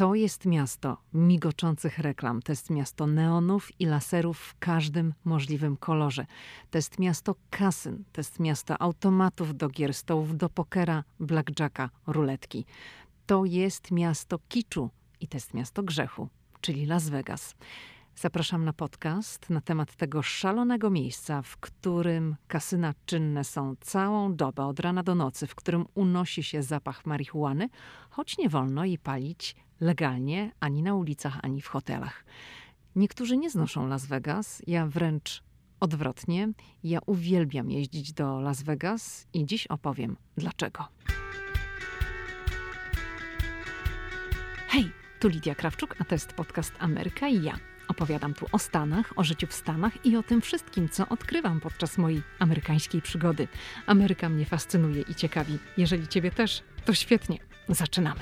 [0.00, 6.26] To jest miasto migoczących reklam, to jest miasto neonów i laserów w każdym możliwym kolorze.
[6.70, 12.66] To jest miasto kasyn, to jest miasto automatów do gier, stołów do pokera, blackjacka, ruletki.
[13.26, 16.28] To jest miasto kiczu i to jest miasto grzechu,
[16.60, 17.54] czyli Las Vegas.
[18.16, 24.64] Zapraszam na podcast na temat tego szalonego miejsca, w którym kasyna czynne są całą dobę,
[24.64, 27.68] od rana do nocy, w którym unosi się zapach marihuany,
[28.10, 32.24] choć nie wolno jej palić legalnie ani na ulicach, ani w hotelach.
[32.96, 35.42] Niektórzy nie znoszą Las Vegas, ja wręcz
[35.80, 36.48] odwrotnie.
[36.84, 40.88] Ja uwielbiam jeździć do Las Vegas i dziś opowiem dlaczego.
[44.68, 47.58] Hej, tu Lidia Krawczuk, a to jest podcast Ameryka i ja.
[47.88, 51.98] Opowiadam tu o Stanach, o życiu w Stanach i o tym wszystkim, co odkrywam podczas
[51.98, 53.48] mojej amerykańskiej przygody.
[53.86, 55.58] Ameryka mnie fascynuje i ciekawi.
[55.76, 57.38] Jeżeli Ciebie też, to świetnie.
[57.68, 58.20] Zaczynamy.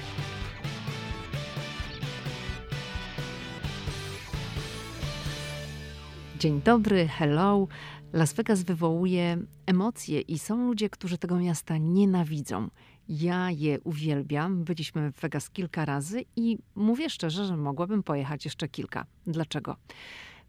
[6.39, 7.69] Dzień dobry, hello.
[8.12, 12.69] Las Vegas wywołuje emocje i są ludzie, którzy tego miasta nienawidzą.
[13.08, 14.64] Ja je uwielbiam.
[14.64, 19.06] Byliśmy w Vegas kilka razy i mówię szczerze, że mogłabym pojechać jeszcze kilka.
[19.27, 19.77] Dlaczego?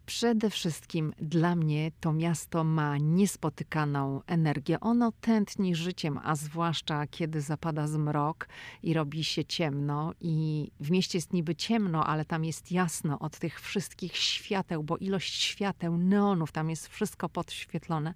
[0.10, 4.80] Przede wszystkim dla mnie to miasto ma niespotykaną energię.
[4.80, 8.48] Ono tętni życiem, a zwłaszcza kiedy zapada zmrok
[8.84, 10.14] i robi się ciemno.
[10.22, 14.98] I w mieście jest niby ciemno, ale tam jest jasno od tych wszystkich świateł, bo
[14.98, 18.14] ilość świateł, neonów, tam jest wszystko podświetlone.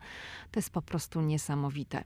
[0.52, 2.04] To jest po prostu niesamowite.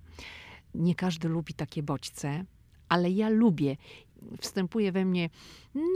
[0.76, 2.46] Nie każdy lubi takie bodźce,
[2.90, 3.78] ale ja lubię.
[4.42, 5.30] Wstępuje we mnie,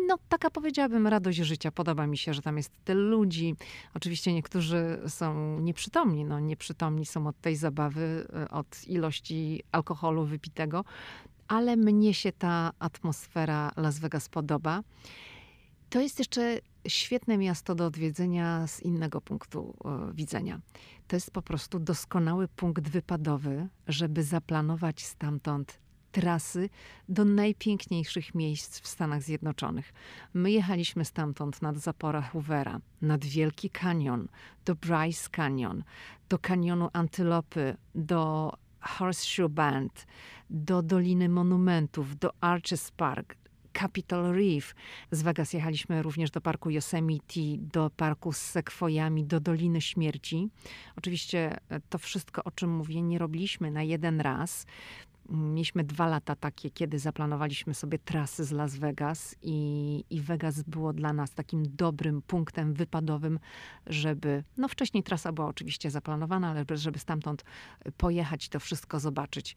[0.07, 1.71] no taka powiedziałabym, radość życia.
[1.71, 3.55] Podoba mi się, że tam jest tyle ludzi.
[3.93, 6.25] Oczywiście niektórzy są nieprzytomni.
[6.25, 10.85] No, nieprzytomni są od tej zabawy, e, od ilości alkoholu wypitego,
[11.47, 14.83] ale mnie się ta atmosfera Las Vegas podoba.
[15.89, 20.61] To jest jeszcze świetne miasto do odwiedzenia z innego punktu e, widzenia.
[21.07, 25.80] To jest po prostu doskonały punkt wypadowy, żeby zaplanować stamtąd
[26.11, 26.69] trasy
[27.09, 29.93] do najpiękniejszych miejsc w Stanach Zjednoczonych.
[30.33, 34.27] My jechaliśmy stamtąd nad zaporę Hoovera, nad Wielki Kanion,
[34.65, 35.83] do Bryce Canyon,
[36.29, 40.05] do kanionu Antylopy, do Horseshoe Bend,
[40.49, 43.35] do Doliny Monumentów, do Arches Park,
[43.79, 44.75] Capitol Reef.
[45.11, 50.49] Z Vegas jechaliśmy również do parku Yosemite, do parku z sekwojami, do Doliny Śmierci.
[50.97, 54.65] Oczywiście e, to wszystko, o czym mówię, nie robiliśmy na jeden raz.
[55.31, 60.93] Mieliśmy dwa lata takie, kiedy zaplanowaliśmy sobie trasy z Las Vegas i, i Vegas było
[60.93, 63.39] dla nas takim dobrym punktem wypadowym,
[63.87, 67.43] żeby, no wcześniej trasa była oczywiście zaplanowana, ale żeby stamtąd
[67.97, 69.55] pojechać, to wszystko zobaczyć.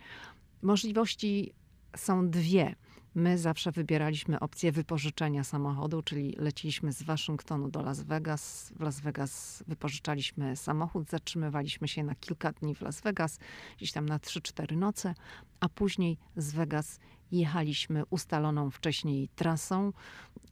[0.62, 1.52] Możliwości
[1.96, 2.74] są dwie.
[3.16, 8.72] My zawsze wybieraliśmy opcję wypożyczenia samochodu, czyli leciliśmy z Waszyngtonu do Las Vegas.
[8.76, 13.38] W Las Vegas wypożyczaliśmy samochód, zatrzymywaliśmy się na kilka dni w Las Vegas,
[13.76, 15.14] gdzieś tam na 3-4 noce,
[15.60, 17.00] a później z Vegas
[17.32, 19.92] jechaliśmy ustaloną wcześniej trasą.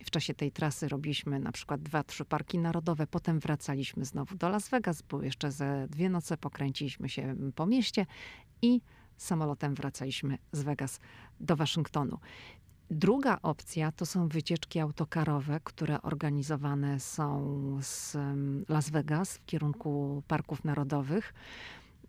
[0.04, 4.48] W czasie tej trasy robiliśmy na przykład dwa, trzy parki narodowe, potem wracaliśmy znowu do
[4.48, 8.06] Las Vegas, bo jeszcze ze dwie noce pokręciliśmy się po mieście
[8.62, 8.80] i
[9.22, 11.00] samolotem wracaliśmy z Vegas
[11.40, 12.18] do Waszyngtonu.
[12.90, 18.16] Druga opcja to są wycieczki autokarowe, które organizowane są z
[18.68, 21.34] Las Vegas w kierunku parków narodowych.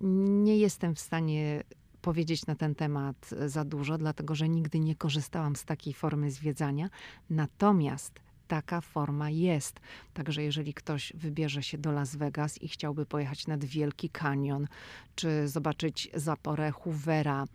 [0.02, 1.64] Nie jestem w stanie
[2.02, 6.90] powiedzieć na ten temat za dużo, dlatego że nigdy nie korzystałam z takiej formy zwiedzania.
[7.30, 9.80] Natomiast taka forma jest.
[10.14, 14.68] Także jeżeli ktoś wybierze się do Las Vegas i chciałby pojechać nad Wielki Kanion,
[15.16, 17.46] czy zobaczyć zaporę Hoovera,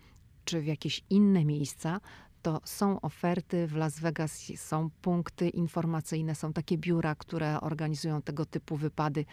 [0.45, 1.99] czy w jakieś inne miejsca,
[2.41, 8.45] to są oferty w Las Vegas, są punkty informacyjne, są takie biura, które organizują tego
[8.45, 9.25] typu wypady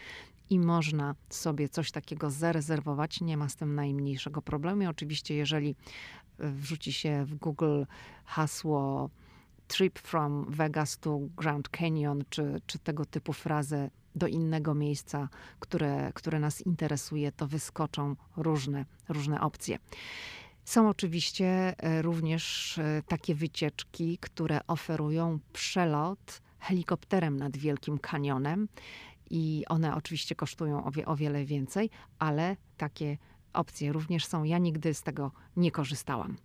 [0.49, 3.21] i można sobie coś takiego zarezerwować.
[3.21, 4.81] Nie ma z tym najmniejszego problemu.
[4.81, 5.75] I oczywiście, jeżeli
[6.39, 7.83] wrzuci się w Google
[8.25, 9.09] hasło
[9.67, 15.29] trip from Vegas to Grand Canyon, czy, czy tego typu frazę do innego miejsca,
[15.59, 19.79] które, które nas interesuje, to wyskoczą różne, różne opcje.
[20.65, 28.67] Są oczywiście e, również e, takie wycieczki, które oferują przelot helikopterem nad Wielkim Kanionem
[29.29, 33.17] i one oczywiście kosztują o, wie, o wiele więcej, ale takie
[33.57, 34.43] opcje również są.
[34.43, 36.37] Ja nigdy z tego nie korzystałam.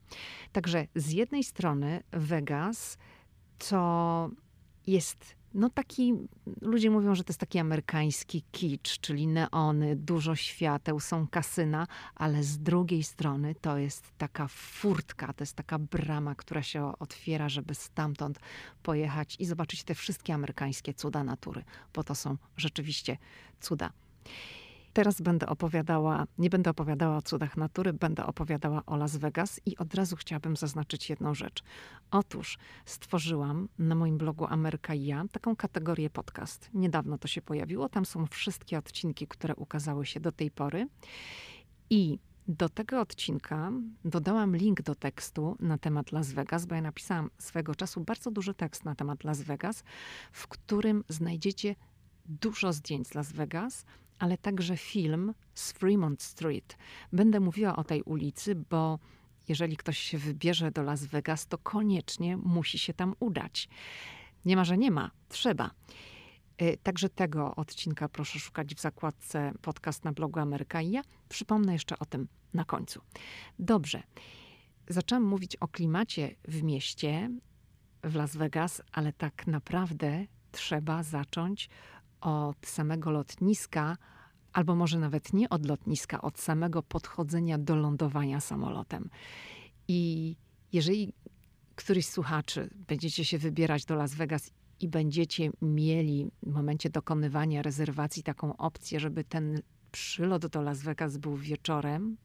[0.52, 2.98] Także z jednej strony Vegas
[3.58, 4.30] to
[4.86, 6.14] jest no taki,
[6.60, 12.42] ludzie mówią, że to jest taki amerykański kicz, czyli neony, dużo świateł, są kasyna, ale
[12.42, 17.74] z drugiej strony to jest taka furtka, to jest taka brama, która się otwiera, żeby
[17.74, 18.38] stamtąd
[18.82, 21.64] pojechać i zobaczyć te wszystkie amerykańskie cuda natury,
[21.94, 23.18] bo to są rzeczywiście
[23.60, 23.92] cuda.
[24.92, 29.76] Teraz będę opowiadała, nie będę opowiadała o cudach natury, będę opowiadała o Las Vegas i
[29.76, 31.62] od razu chciałabym zaznaczyć jedną rzecz.
[32.10, 36.70] Otóż stworzyłam na moim blogu Ameryka i ja taką kategorię podcast.
[36.74, 40.88] Niedawno to się pojawiło, tam są wszystkie odcinki, które ukazały się do tej pory.
[41.90, 42.18] I
[42.48, 43.72] do tego odcinka
[44.04, 48.54] dodałam link do tekstu na temat Las Vegas, bo ja napisałam swego czasu bardzo duży
[48.54, 49.84] tekst na temat Las Vegas,
[50.32, 51.74] w którym znajdziecie
[52.26, 53.84] dużo zdjęć z Las Vegas,
[54.22, 56.76] ale także film z Fremont Street.
[57.12, 58.98] Będę mówiła o tej ulicy, bo
[59.48, 63.68] jeżeli ktoś się wybierze do Las Vegas, to koniecznie musi się tam udać.
[64.44, 65.70] Nie ma, że nie ma, trzeba.
[66.62, 71.02] Y, także tego odcinka proszę szukać w zakładce podcast na blogu Ameryka i ja.
[71.28, 73.00] Przypomnę jeszcze o tym na końcu.
[73.58, 74.02] Dobrze.
[74.88, 77.30] Zaczęłam mówić o klimacie w mieście,
[78.04, 81.68] w Las Vegas, ale tak naprawdę trzeba zacząć
[82.22, 83.96] od samego lotniska,
[84.52, 89.10] albo może nawet nie od lotniska, od samego podchodzenia do lądowania samolotem.
[89.88, 90.36] I
[90.72, 91.12] jeżeli
[91.76, 97.62] któryś z słuchaczy będziecie się wybierać do Las Vegas i będziecie mieli w momencie dokonywania
[97.62, 102.16] rezerwacji taką opcję, żeby ten przylot do Las Vegas był wieczorem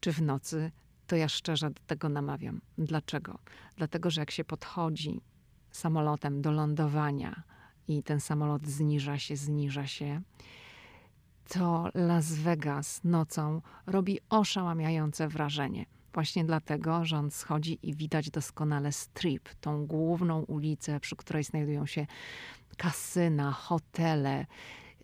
[0.00, 0.70] czy w nocy,
[1.06, 2.60] to ja szczerze do tego namawiam.
[2.78, 3.38] Dlaczego?
[3.76, 5.20] Dlatego, że jak się podchodzi
[5.70, 7.42] samolotem do lądowania,
[7.88, 10.22] i ten samolot zniża się, zniża się,
[11.48, 15.86] to Las Vegas nocą robi oszałamiające wrażenie.
[16.14, 21.86] Właśnie dlatego, że on schodzi i widać doskonale Strip, tą główną ulicę, przy której znajdują
[21.86, 22.06] się
[22.76, 24.46] kasyna, hotele,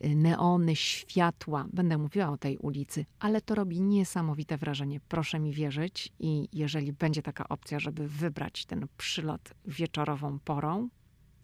[0.01, 1.67] neony, światła.
[1.73, 5.01] Będę mówiła o tej ulicy, ale to robi niesamowite wrażenie.
[5.09, 10.89] Proszę mi wierzyć i jeżeli będzie taka opcja, żeby wybrać ten przylot wieczorową porą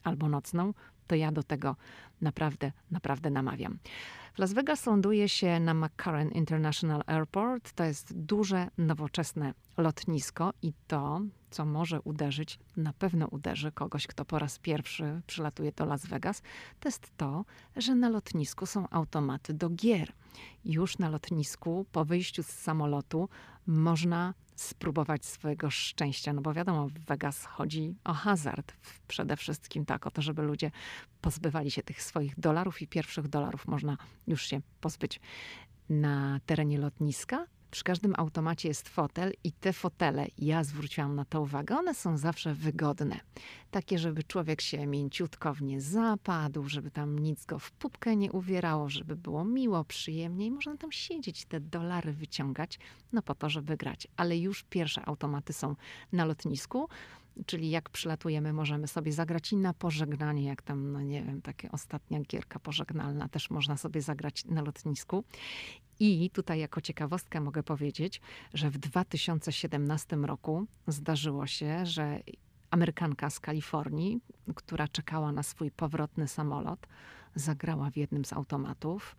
[0.03, 0.75] albo nocną,
[1.09, 1.77] to ja do tego
[2.21, 3.79] naprawdę, naprawdę namawiam.
[4.35, 7.73] W Las Vegas ląduje się na McCarran International Airport.
[7.73, 11.21] To jest duże, nowoczesne lotnisko i to,
[11.51, 16.43] co może uderzyć, na pewno uderzy kogoś, kto po raz pierwszy przylatuje do Las Vegas,
[16.81, 17.45] to jest to,
[17.77, 20.13] że na lotnisku są automaty do gier.
[20.65, 23.29] Już na lotnisku, po wyjściu z samolotu,
[23.67, 28.73] można spróbować swojego szczęścia, no bo wiadomo, w Vegas chodzi o hazard.
[29.09, 30.71] Przede wszystkim tak, o to, żeby ludzie
[31.21, 33.97] pozbywali się tych swoich dolarów i pierwszych dolarów można
[34.27, 35.21] już się pozbyć
[35.89, 37.47] na terenie lotniska.
[37.71, 42.17] Przy każdym automacie jest fotel i te fotele, ja zwróciłam na to uwagę, one są
[42.17, 43.21] zawsze wygodne.
[43.71, 48.33] Takie, żeby człowiek się mięciutko w nie zapadł, żeby tam nic go w pupkę nie
[48.33, 52.79] uwierało, żeby było miło, przyjemnie i można tam siedzieć, te dolary wyciągać,
[53.13, 54.09] no po to, żeby grać.
[54.17, 55.77] Ale już pierwsze automaty są
[56.13, 56.89] na lotnisku,
[57.47, 61.73] czyli jak przylatujemy, możemy sobie zagrać i na pożegnanie, jak tam, no nie wiem, takie
[61.73, 65.25] ostatnia gierka pożegnalna też można sobie zagrać na lotnisku.
[66.01, 68.21] I tutaj jako ciekawostkę mogę powiedzieć,
[68.55, 72.21] że w 2017 roku zdarzyło się, że
[72.71, 74.21] Amerykanka z Kalifornii,
[74.55, 76.87] która czekała na swój powrotny samolot,
[77.35, 79.17] zagrała w jednym z automatów.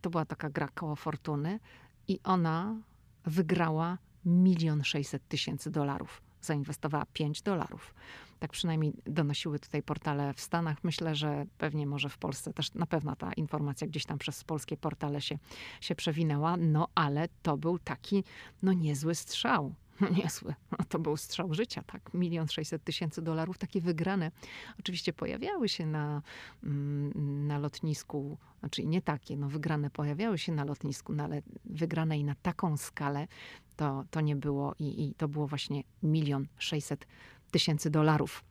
[0.00, 1.60] To była taka gra koło fortuny
[2.08, 2.76] i ona
[3.24, 7.94] wygrała milion sześćset tysięcy dolarów zainwestowała 5 dolarów.
[8.38, 10.84] Tak przynajmniej donosiły tutaj portale w Stanach.
[10.84, 14.76] Myślę, że pewnie może w Polsce też na pewno ta informacja gdzieś tam przez polskie
[14.76, 15.38] portale się,
[15.80, 16.56] się przewinęła.
[16.56, 18.24] No ale to był taki
[18.62, 19.74] no niezły strzał.
[20.16, 20.54] Niezły.
[20.88, 22.14] To był strzał życia, tak?
[22.14, 24.30] Milion sześćset tysięcy dolarów, takie wygrane.
[24.78, 26.22] Oczywiście pojawiały się na,
[26.64, 32.18] mm, na lotnisku, znaczy nie takie, no wygrane pojawiały się na lotnisku, no ale wygrane
[32.18, 33.28] i na taką skalę
[33.76, 37.06] to, to nie było i, i to było właśnie milion sześćset
[37.50, 38.44] tysięcy dolarów.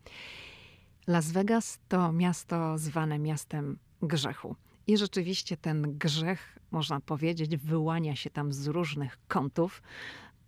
[1.08, 4.56] Las Vegas to miasto zwane miastem grzechu.
[4.88, 9.82] I rzeczywiście ten grzech, można powiedzieć, wyłania się tam z różnych kątów.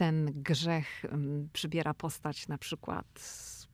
[0.02, 1.06] Ten grzech
[1.54, 3.06] przybiera postać na przykład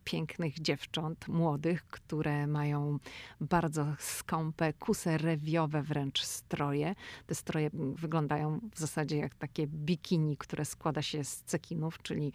[0.04, 3.00] pięknych dziewcząt, młodych, które mają
[3.42, 6.96] bardzo skąpe, kuserewiowe wręcz stroje.
[7.28, 12.34] Te stroje wyglądają w zasadzie jak takie bikini, które składa się z cekinów, czyli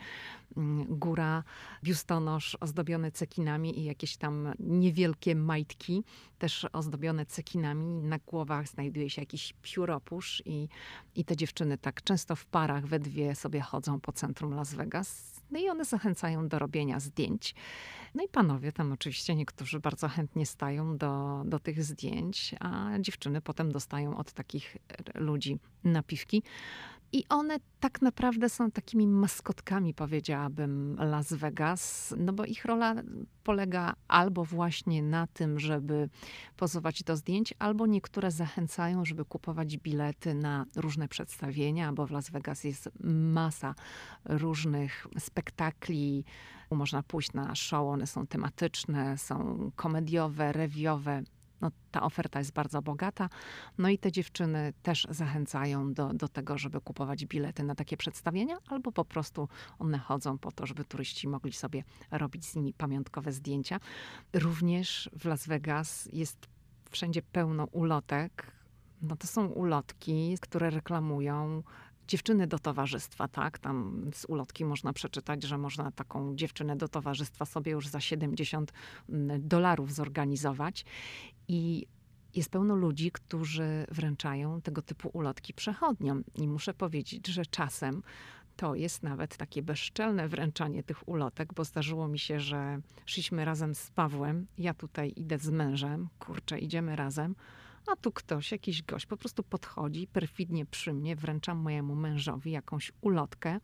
[0.88, 1.44] góra,
[1.84, 6.04] biustonosz ozdobiony cekinami i jakieś tam niewielkie majtki,
[6.42, 8.02] też ozdobione cekinami.
[8.02, 10.68] Na głowach znajduje się jakiś pióropusz i,
[11.14, 15.42] i te dziewczyny tak często w parach we dwie sobie chodzą po centrum Las Vegas
[15.50, 17.54] No i one zachęcają do robienia zdjęć.
[18.14, 23.40] No i panowie tam oczywiście niektórzy bardzo chętnie stają do, do tych zdjęć, a dziewczyny
[23.40, 24.76] potem dostają od takich
[25.14, 26.42] ludzi napiwki.
[27.14, 32.95] I one tak naprawdę są takimi maskotkami, powiedziałabym, Las Vegas, no bo ich rola
[33.45, 36.09] polega albo właśnie na tym, żeby
[36.57, 42.31] pozować do zdjęć, albo niektóre zachęcają, żeby kupować bilety na różne przedstawienia, bo w Las
[42.31, 43.75] Vegas jest masa
[44.25, 46.25] różnych spektakli.
[46.71, 51.23] Można pójść na show, one są tematyczne, są komediowe, rewiowe
[51.62, 53.28] no, ta oferta jest bardzo bogata.
[53.78, 58.57] No i te dziewczyny też zachęcają do, do tego, żeby kupować bilety na takie przedstawienia,
[58.69, 63.33] albo po prostu one chodzą po to, żeby turyści mogli sobie robić z nimi pamiątkowe
[63.33, 63.81] zdjęcia.
[64.33, 66.49] Również w Las Vegas jest
[66.90, 68.52] wszędzie pełno ulotek.
[69.02, 71.62] No to są ulotki, które reklamują
[72.09, 73.59] dziewczyny do towarzystwa, tak?
[73.59, 78.73] Tam z ulotki można przeczytać, że można taką dziewczynę do towarzystwa sobie już za 70
[79.09, 80.85] mm, dolarów zorganizować.
[81.49, 81.87] I
[82.35, 86.25] jest pełno ludzi, którzy wręczają tego typu ulotki przechodniom.
[86.35, 88.02] I muszę powiedzieć, że czasem
[88.56, 93.75] to jest nawet takie bezczelne wręczanie tych ulotek, bo zdarzyło mi się, że szliśmy razem
[93.75, 94.47] z Pawłem.
[94.59, 97.35] Ja tutaj idę z mężem, kurczę, idziemy razem
[97.86, 102.92] a tu ktoś, jakiś gość po prostu podchodzi perfidnie przy mnie, wręczam mojemu mężowi jakąś
[103.00, 103.60] ulotkę,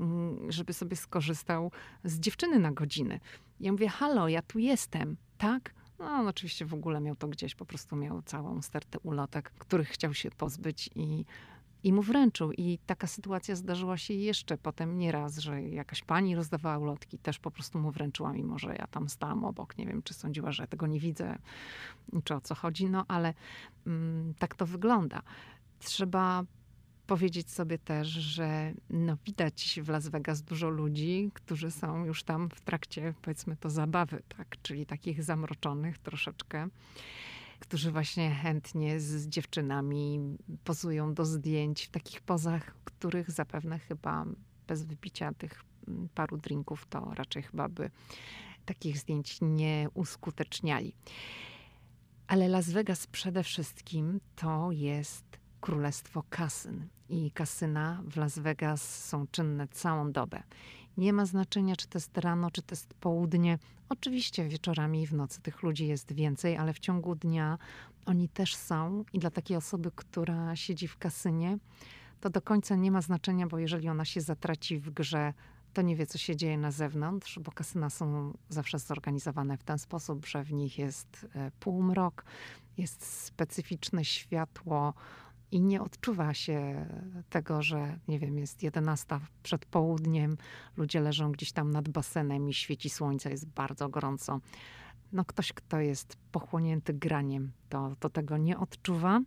[0.00, 1.72] mm, żeby sobie skorzystał
[2.04, 3.20] z dziewczyny na godziny.
[3.60, 5.74] Ja mówię, halo, ja tu jestem, tak?
[5.98, 9.88] No, on oczywiście w ogóle miał to gdzieś, po prostu miał całą stertę ulotek, których
[9.88, 11.24] chciał się pozbyć i
[11.84, 12.52] i mu wręczył.
[12.52, 17.50] I taka sytuacja zdarzyła się jeszcze potem nieraz, że jakaś pani rozdawała ulotki, też po
[17.50, 19.78] prostu mu wręczyła, mimo że ja tam stałam obok.
[19.78, 21.38] Nie wiem, czy sądziła, że tego nie widzę,
[22.24, 23.34] czy o co chodzi, no ale
[23.86, 25.22] mm, tak to wygląda.
[25.78, 26.44] Trzeba
[27.06, 32.48] powiedzieć sobie też, że no, widać w Las Vegas dużo ludzi, którzy są już tam
[32.50, 34.56] w trakcie, powiedzmy to, zabawy, tak?
[34.62, 36.68] czyli takich zamroczonych troszeczkę
[37.60, 40.20] którzy właśnie chętnie z dziewczynami
[40.64, 44.24] pozują do zdjęć w takich pozach, których zapewne chyba
[44.66, 47.90] bez wypicia tych mm, paru drinków to raczej chyba by
[48.64, 50.94] takich zdjęć nie uskuteczniali.
[52.26, 55.24] Ale Las Vegas przede wszystkim to jest
[55.60, 56.88] królestwo kasyn.
[57.08, 60.42] I kasyna w Las Vegas są czynne całą dobę.
[60.96, 63.58] Nie ma znaczenia, czy to jest rano, czy to jest południe.
[63.88, 67.58] Oczywiście wieczorami i w nocy tych ludzi jest więcej, ale w ciągu dnia
[68.06, 69.04] oni też są.
[69.12, 71.58] I dla takiej osoby, która siedzi w kasynie,
[72.20, 75.32] to do końca nie ma znaczenia, bo jeżeli ona się zatraci w grze,
[75.72, 79.78] to nie wie, co się dzieje na zewnątrz, bo kasyna są zawsze zorganizowane w ten
[79.78, 82.24] sposób, że w nich jest e, półmrok,
[82.78, 84.94] jest specyficzne światło,
[85.52, 86.86] i nie odczuwa się
[87.30, 90.36] tego, że nie wiem, jest 11 przed południem,
[90.76, 94.40] ludzie leżą gdzieś tam nad basenem i świeci słońce, jest bardzo gorąco.
[95.12, 99.20] No ktoś, kto jest pochłonięty graniem, to, to tego nie odczuwa.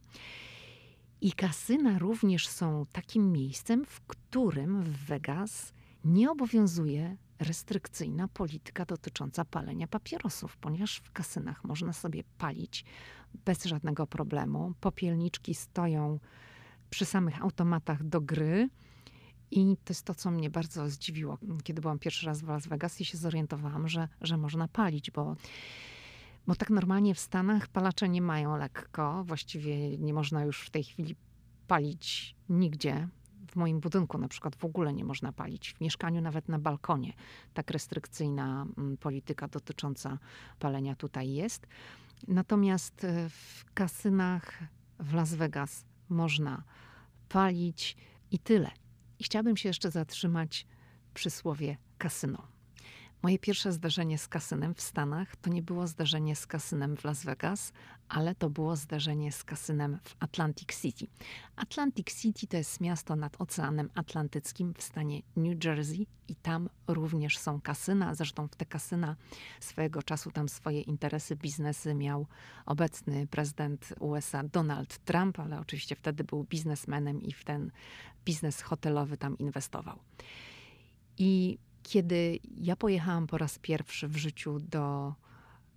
[1.21, 5.73] I kasyna również są takim miejscem, w którym w Vegas
[6.05, 12.85] nie obowiązuje restrykcyjna polityka dotycząca palenia papierosów, ponieważ w kasynach można sobie palić
[13.45, 14.73] bez żadnego problemu.
[14.79, 16.19] Popielniczki stoją
[16.89, 18.69] przy samych automatach do gry.
[19.51, 23.01] I to jest to, co mnie bardzo zdziwiło, kiedy byłam pierwszy raz w Las Vegas
[23.01, 25.35] i się zorientowałam, że, że można palić, bo,
[26.47, 29.23] bo tak normalnie w Stanach palacze nie mają lekko.
[29.23, 31.15] Właściwie nie można już w tej chwili
[31.67, 33.07] palić nigdzie.
[33.51, 35.73] W moim budynku na przykład w ogóle nie można palić.
[35.73, 37.13] W mieszkaniu nawet na balkonie.
[37.53, 40.19] Tak restrykcyjna mm, polityka dotycząca
[40.59, 41.67] palenia tutaj jest.
[42.27, 44.59] Natomiast e, w kasynach
[44.99, 46.63] w Las Vegas można
[47.29, 47.97] palić
[48.31, 48.71] i tyle.
[49.19, 50.67] I chciałabym się jeszcze zatrzymać
[51.13, 52.47] przy słowie kasyno.
[53.23, 57.23] Moje pierwsze zdarzenie z kasynem w Stanach to nie było zdarzenie z kasynem w Las
[57.23, 57.73] Vegas,
[58.09, 61.07] ale to było zdarzenie z kasynem w Atlantic City.
[61.55, 67.37] Atlantic City to jest miasto nad Oceanem Atlantyckim w stanie New Jersey i tam również
[67.37, 68.15] są kasyna.
[68.15, 69.15] Zresztą w te kasyna
[69.59, 72.27] swojego czasu tam swoje interesy, biznesy miał
[72.65, 77.71] obecny prezydent USA Donald Trump, ale oczywiście wtedy był biznesmenem i w ten
[78.25, 79.99] biznes hotelowy tam inwestował.
[81.17, 85.13] I kiedy ja pojechałam po raz pierwszy w życiu do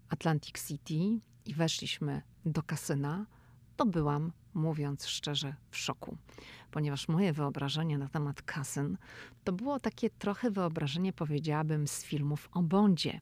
[0.08, 3.26] Atlantic City i weszliśmy do kasyna,
[3.76, 6.16] to byłam, mówiąc szczerze, w szoku,
[6.70, 8.96] ponieważ moje wyobrażenie na temat kasyn
[9.44, 13.20] to było takie trochę wyobrażenie, powiedziałabym, z filmów o Bondzie,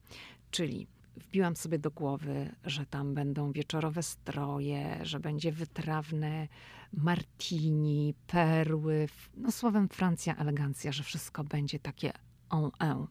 [0.50, 6.48] czyli wbiłam sobie do głowy, że tam będą wieczorowe stroje, że będzie wytrawne
[6.92, 12.12] martini, perły, no słowem Francja elegancja, że wszystko będzie takie
[12.50, 13.06] on e.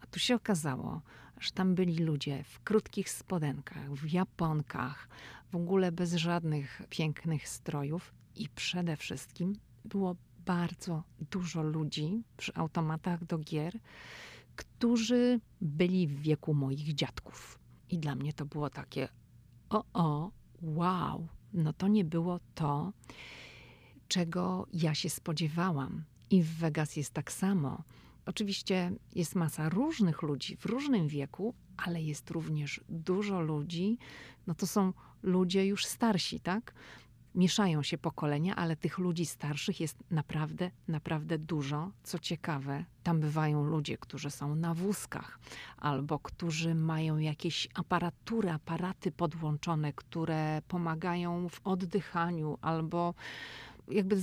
[0.00, 1.02] A tu się okazało,
[1.40, 5.08] że tam byli ludzie w krótkich spodenkach, w japonkach,
[5.50, 9.52] w ogóle bez żadnych pięknych strojów i przede wszystkim
[9.84, 10.16] było
[10.46, 13.78] bardzo dużo ludzi przy automatach do gier,
[14.56, 17.58] którzy byli w wieku moich dziadków.
[17.90, 19.08] I dla mnie to było takie:
[19.70, 20.30] o, o,
[20.62, 22.92] wow, no to nie było to,
[24.08, 26.04] czego ja się spodziewałam.
[26.30, 27.82] I w Vegas jest tak samo.
[28.26, 33.98] Oczywiście jest masa różnych ludzi w różnym wieku, ale jest również dużo ludzi,
[34.46, 34.92] no to są
[35.22, 36.74] ludzie już starsi, tak?
[37.36, 41.90] mieszają się pokolenia, ale tych ludzi starszych jest naprawdę, naprawdę dużo.
[42.02, 45.38] Co ciekawe, tam bywają ludzie, którzy są na wózkach
[45.76, 53.14] albo którzy mają jakieś aparatury, aparaty podłączone, które pomagają w oddychaniu albo
[53.88, 54.16] jakby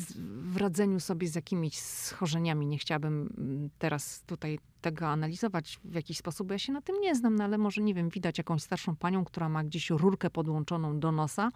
[0.51, 2.67] w radzeniu sobie z jakimiś schorzeniami.
[2.67, 7.01] Nie chciałabym mm, teraz tutaj tego analizować w jakiś sposób, bo ja się na tym
[7.01, 10.29] nie znam, no ale może, nie wiem, widać jakąś starszą panią, która ma gdzieś rurkę
[10.29, 11.51] podłączoną do nosa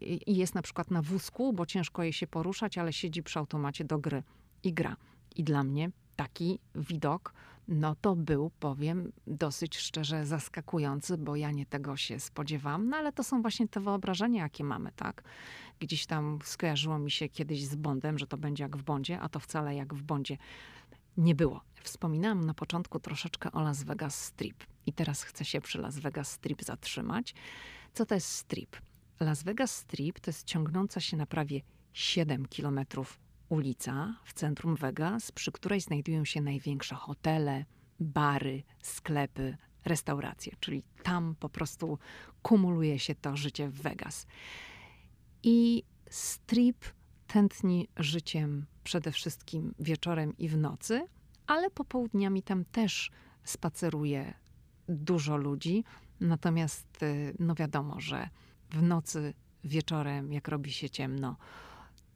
[0.00, 3.84] i jest na przykład na wózku, bo ciężko jej się poruszać, ale siedzi przy automacie
[3.84, 4.22] do gry
[4.64, 4.96] i gra.
[5.36, 7.34] I dla mnie taki widok,
[7.68, 13.12] no to był, powiem, dosyć szczerze zaskakujący, bo ja nie tego się spodziewałam, no ale
[13.12, 15.22] to są właśnie te wyobrażenia, jakie mamy, tak?
[15.82, 19.28] Gdzieś tam skojarzyło mi się kiedyś z Bondem, że to będzie jak w Bondzie, a
[19.28, 20.36] to wcale jak w Bondzie
[21.16, 21.60] nie było.
[21.82, 26.30] Wspominałam na początku troszeczkę o Las Vegas Strip i teraz chcę się przy Las Vegas
[26.30, 27.34] Strip zatrzymać.
[27.94, 28.76] Co to jest strip?
[29.20, 31.60] Las Vegas Strip to jest ciągnąca się na prawie
[31.92, 37.64] 7 kilometrów ulica w centrum Vegas, przy której znajdują się największe hotele,
[38.00, 41.98] bary, sklepy, restauracje, czyli tam po prostu
[42.42, 44.26] kumuluje się to życie w Vegas.
[45.42, 46.84] I strip
[47.26, 51.06] tętni życiem przede wszystkim wieczorem i w nocy,
[51.46, 53.10] ale popołudniami tam też
[53.44, 54.34] spaceruje
[54.88, 55.84] dużo ludzi.
[56.20, 58.28] Natomiast, y, no wiadomo, że
[58.70, 59.34] w nocy,
[59.64, 61.36] wieczorem, jak robi się ciemno,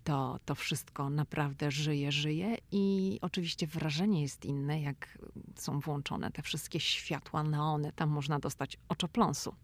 [0.04, 5.18] to, to wszystko naprawdę żyje, żyje i oczywiście wrażenie jest inne, jak
[5.56, 9.54] są włączone te wszystkie światła, neony, tam można dostać oczopląsu.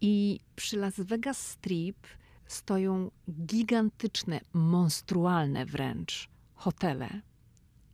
[0.00, 2.06] I przy Las Vegas Strip
[2.48, 7.20] stoją gigantyczne, monstrualne wręcz hotele,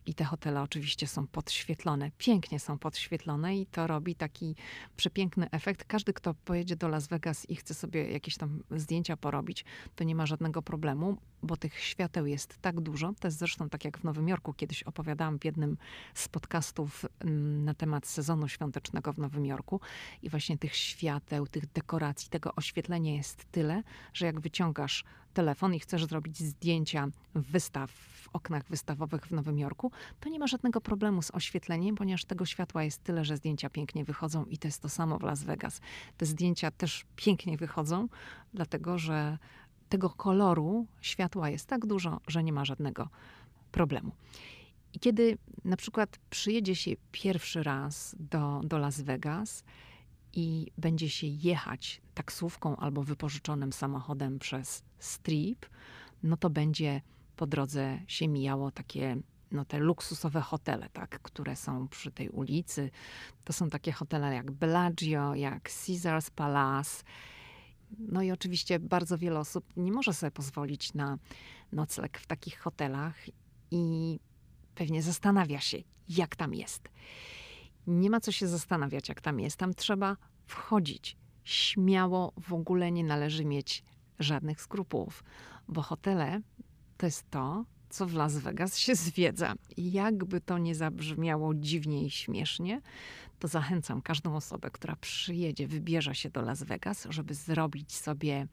[0.07, 4.57] i te hotele oczywiście są podświetlone, pięknie są podświetlone i to robi taki
[4.97, 5.85] przepiękny efekt.
[5.85, 9.65] Każdy, kto pojedzie do Las Vegas i chce sobie jakieś tam zdjęcia porobić,
[9.97, 13.13] to nie ma żadnego problemu, bo tych świateł jest tak dużo.
[13.21, 14.53] To jest zresztą tak jak w Nowym Jorku.
[14.53, 15.77] Kiedyś opowiadałam w jednym
[16.15, 19.81] z podcastów mm, na temat sezonu świątecznego w Nowym Jorku
[20.23, 25.81] i właśnie tych świateł, tych dekoracji, tego oświetlenia jest tyle, że jak wyciągasz telefon i
[25.81, 31.23] chcesz zrobić zdjęcia wystaw w oknach wystawowych w Nowym Jorku, to nie ma żadnego problemu
[31.23, 34.89] z oświetleniem, ponieważ tego światła jest tyle, że zdjęcia pięknie wychodzą i to jest to
[34.89, 35.81] samo w Las Vegas.
[36.17, 38.09] Te zdjęcia też pięknie wychodzą,
[38.55, 39.39] dlatego że
[39.89, 43.09] tego koloru światła jest tak dużo, że nie ma żadnego
[43.73, 44.13] problemu.
[44.93, 49.65] I kiedy na przykład przyjedzie się pierwszy raz do, do Las Vegas
[50.37, 55.67] i będzie się jechać taksówką albo wypożyczonym samochodem przez strip,
[56.23, 57.01] no to będzie
[57.37, 59.17] po drodze się mijało takie
[59.51, 62.91] no te luksusowe hotele, tak, które są przy tej ulicy.
[63.45, 67.05] To są takie hotele jak Bellagio, jak Caesars Palace.
[67.99, 71.19] No i oczywiście bardzo wiele osób nie może sobie pozwolić na
[71.73, 73.17] nocleg w takich hotelach
[73.71, 74.19] i
[74.75, 76.89] pewnie zastanawia się, jak tam jest.
[77.87, 79.57] Nie ma co się zastanawiać, jak tam jest.
[79.57, 80.17] Tam trzeba
[80.47, 81.17] wchodzić.
[81.45, 83.85] Śmiało w ogóle nie należy mieć
[84.19, 85.25] żadnych skrupułów,
[85.69, 86.41] bo hotele
[86.97, 89.55] to jest to, co w Las Vegas się zwiedza.
[89.77, 92.81] I jakby to nie zabrzmiało dziwnie i śmiesznie,
[93.39, 98.47] to zachęcam każdą osobę, która przyjedzie, wybierze się do Las Vegas, żeby zrobić sobie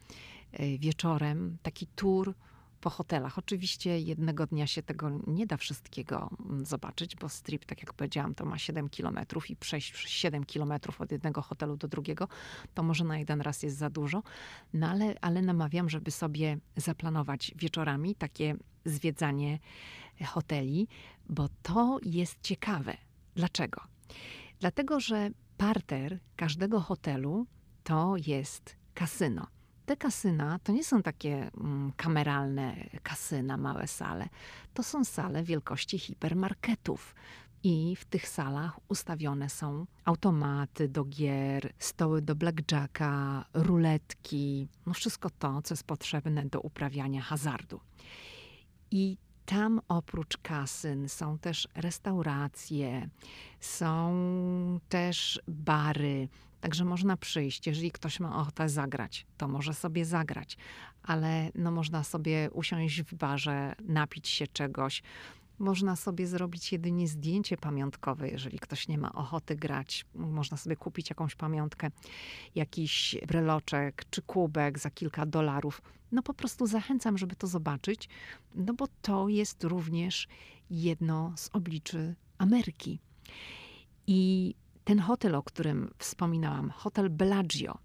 [0.51, 2.33] e, wieczorem taki tour
[2.81, 3.37] po hotelach.
[3.37, 8.35] Oczywiście jednego dnia się tego nie da wszystkiego mm, zobaczyć, bo strip, tak jak powiedziałam,
[8.35, 12.27] to ma 7 kilometrów i przejść 7 kilometrów od jednego hotelu do drugiego,
[12.73, 14.23] to może na jeden raz jest za dużo.
[14.73, 19.59] No ale, ale namawiam, żeby sobie zaplanować wieczorami takie zwiedzanie
[20.25, 20.87] hoteli,
[21.29, 22.97] bo to jest ciekawe.
[23.35, 23.81] Dlaczego?
[24.59, 27.45] Dlatego, że parter każdego hotelu
[27.83, 29.47] to jest kasyno
[29.91, 34.29] te kasyna to nie są takie mm, kameralne kasyna, małe sale.
[34.73, 37.15] To są sale wielkości hipermarketów.
[37.63, 45.29] I w tych salach ustawione są automaty do gier, stoły do blackjacka, ruletki, no wszystko
[45.29, 47.79] to, co jest potrzebne do uprawiania hazardu.
[48.91, 53.09] I tam oprócz kasyn są też restauracje,
[53.59, 56.29] są też bary.
[56.61, 60.57] Także można przyjść, jeżeli ktoś ma ochotę zagrać, to może sobie zagrać,
[61.03, 65.03] ale no można sobie usiąść w barze, napić się czegoś.
[65.59, 70.05] Można sobie zrobić jedynie zdjęcie pamiątkowe, jeżeli ktoś nie ma ochoty grać.
[70.15, 71.91] Można sobie kupić jakąś pamiątkę,
[72.55, 75.81] jakiś breloczek czy kubek za kilka dolarów.
[76.11, 78.09] No po prostu zachęcam, żeby to zobaczyć,
[78.55, 80.27] no bo to jest również
[80.69, 82.99] jedno z obliczy Ameryki.
[84.07, 87.77] I ten hotel, o którym wspominałam, hotel Bellagio,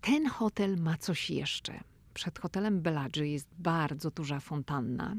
[0.00, 1.80] ten hotel ma coś jeszcze.
[2.14, 5.16] Przed hotelem Bellagio jest bardzo duża fontanna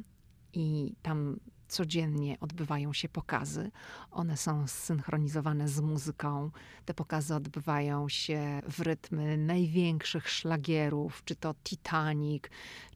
[0.53, 3.71] i tam codziennie odbywają się pokazy.
[4.11, 6.51] One są zsynchronizowane z muzyką.
[6.85, 12.43] Te pokazy odbywają się w rytmy największych szlagierów, czy to Titanic,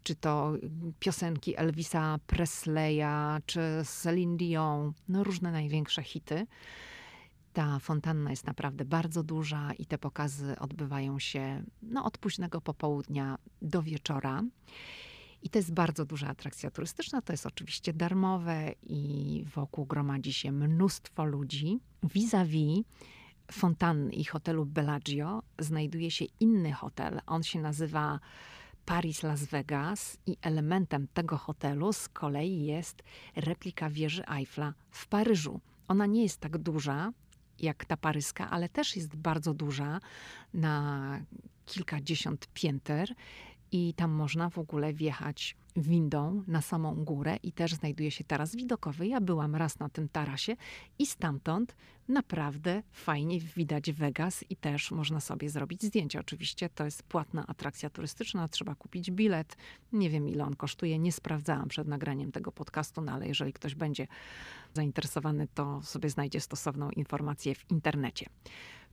[0.03, 0.53] czy to
[0.99, 6.47] piosenki Elvisa Presleya, czy Celine Dion, no różne największe hity.
[7.53, 13.37] Ta fontanna jest naprawdę bardzo duża i te pokazy odbywają się no, od późnego popołudnia
[13.61, 14.43] do wieczora.
[15.41, 17.21] I to jest bardzo duża atrakcja turystyczna.
[17.21, 21.79] To jest oczywiście darmowe i wokół gromadzi się mnóstwo ludzi.
[22.03, 22.83] Vis-a-vis
[23.51, 27.21] fontanny i hotelu Bellagio znajduje się inny hotel.
[27.25, 28.19] On się nazywa
[28.85, 33.03] Paris Las Vegas i elementem tego hotelu z kolei jest
[33.35, 35.59] replika wieży Eiffla w Paryżu.
[35.87, 37.11] Ona nie jest tak duża
[37.61, 39.99] jak ta paryska, ale też jest bardzo duża
[40.53, 41.19] na
[41.65, 43.13] kilkadziesiąt pięter
[43.71, 48.55] i tam można w ogóle wjechać windą na samą górę i też znajduje się taras
[48.55, 49.07] widokowy.
[49.07, 50.55] Ja byłam raz na tym tarasie
[50.99, 51.75] i stamtąd
[52.07, 56.19] naprawdę fajnie widać Vegas i też można sobie zrobić zdjęcie.
[56.19, 59.57] Oczywiście to jest płatna atrakcja turystyczna, trzeba kupić bilet.
[59.93, 63.75] Nie wiem ile on kosztuje, nie sprawdzałam przed nagraniem tego podcastu, no ale jeżeli ktoś
[63.75, 64.07] będzie
[64.73, 68.25] zainteresowany, to sobie znajdzie stosowną informację w internecie.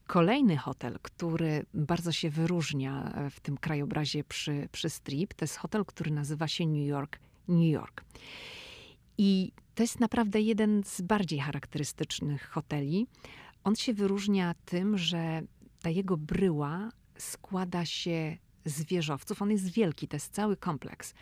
[0.06, 5.56] Kolejny hotel, który bardzo się wyróżnia e, w tym krajobrazie przy, przy Strip, to jest
[5.56, 8.04] hotel, który nazywa się New York, New York.
[9.18, 13.06] I to jest naprawdę jeden z bardziej charakterystycznych hoteli.
[13.64, 15.42] On się wyróżnia tym, że
[15.82, 19.42] ta jego bryła składa się z wieżowców.
[19.42, 21.14] On jest wielki, to jest cały kompleks.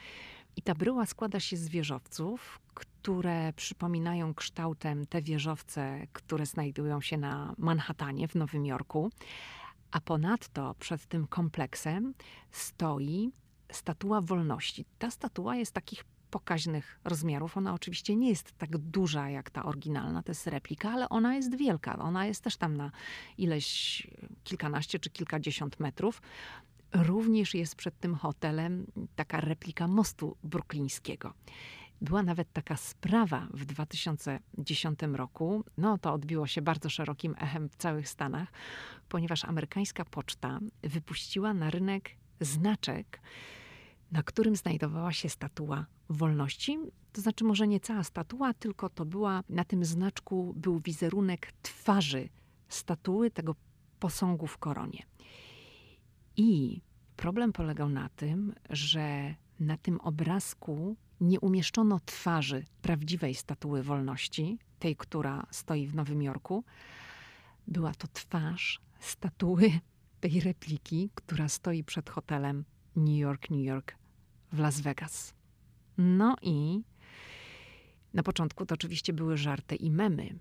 [0.57, 7.19] I ta bryła składa się z wieżowców, które przypominają kształtem te wieżowce, które znajdują się
[7.19, 9.11] na Manhattanie w Nowym Jorku.
[9.91, 12.15] A ponadto przed tym kompleksem
[12.51, 13.33] stoi
[13.73, 14.85] statua wolności.
[14.99, 17.57] Ta statua jest takich pokaźnych rozmiarów.
[17.57, 21.57] Ona oczywiście nie jest tak duża jak ta oryginalna, to jest replika, ale ona jest
[21.57, 21.99] wielka.
[21.99, 22.91] Ona jest też tam na
[23.39, 24.07] ileś
[24.45, 26.23] kilkanaście czy kilkadziesiąt metrów.
[26.95, 31.35] Również jest przed tym hotelem taka replika mostu bruklińskiego.
[32.01, 35.65] Była nawet taka sprawa w 2010 roku.
[35.79, 38.53] No to odbiło się bardzo szerokim echem w całych Stanach,
[39.09, 43.21] ponieważ amerykańska poczta wypuściła na rynek znaczek,
[44.13, 46.79] na którym znajdowała się statua wolności.
[47.13, 52.29] To znaczy, może nie cała statua, tylko to była, na tym znaczku był wizerunek twarzy
[52.69, 53.55] statuły tego
[54.01, 55.03] posągu w koronie.
[56.37, 56.81] I
[57.17, 64.97] problem polegał na tym, że na tym obrazku nie umieszczono twarzy prawdziwej statuły wolności, tej,
[64.97, 66.65] która stoi w Nowym Jorku.
[67.67, 69.73] Była to twarz statuły
[70.21, 72.65] tej repliki, która stoi przed hotelem
[72.97, 73.95] New York, New York
[74.53, 75.35] w Las Vegas.
[75.99, 76.83] No i
[78.15, 80.39] na początku to oczywiście były żarty i memy,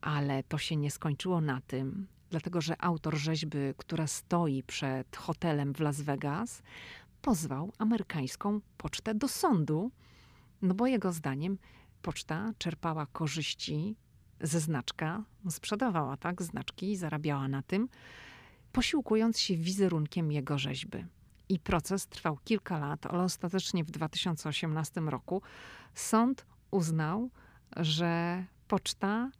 [0.00, 5.74] ale to się nie skończyło na tym, dlatego że autor rzeźby, która stoi przed hotelem
[5.74, 6.62] w Las Vegas,
[7.22, 9.90] pozwał amerykańską pocztę do sądu,
[10.62, 11.58] no bo jego zdaniem
[12.02, 13.96] poczta czerpała korzyści
[14.40, 17.88] ze znaczka, sprzedawała tak znaczki i zarabiała na tym,
[18.72, 21.04] posiłkując się wizerunkiem jego rzeźby.
[21.48, 25.42] I proces trwał kilka lat, ale ostatecznie w 2018 roku
[25.94, 27.30] sąd uznał,
[27.76, 29.30] że poczta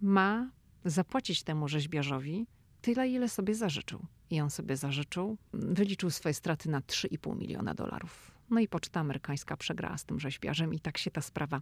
[0.00, 0.50] ma
[0.84, 2.46] zapłacić temu rzeźbiarzowi
[2.80, 4.06] tyle, ile sobie zażyczył.
[4.30, 8.30] I on sobie zażyczył, wyliczył swoje straty na 3,5 miliona dolarów.
[8.50, 11.60] No i poczta amerykańska przegrała z tym rzeźbiarzem i tak się ta sprawa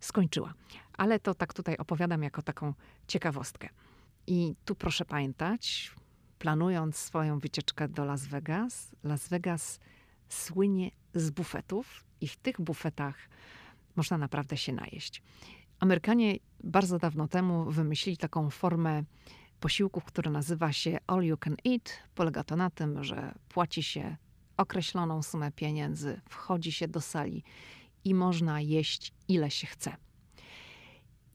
[0.00, 0.54] skończyła.
[0.92, 2.74] Ale to tak tutaj opowiadam jako taką
[3.08, 3.68] ciekawostkę.
[4.26, 5.94] I tu proszę pamiętać,
[6.38, 9.80] planując swoją wycieczkę do Las Vegas, Las Vegas
[10.28, 13.16] słynie z bufetów i w tych bufetach
[13.96, 15.22] można naprawdę się najeść.
[15.80, 19.02] Amerykanie bardzo dawno temu wymyślili taką formę
[19.60, 21.98] posiłków, która nazywa się All You Can Eat.
[22.14, 24.16] Polega to na tym, że płaci się
[24.56, 27.44] określoną sumę pieniędzy, wchodzi się do sali
[28.04, 29.96] i można jeść ile się chce.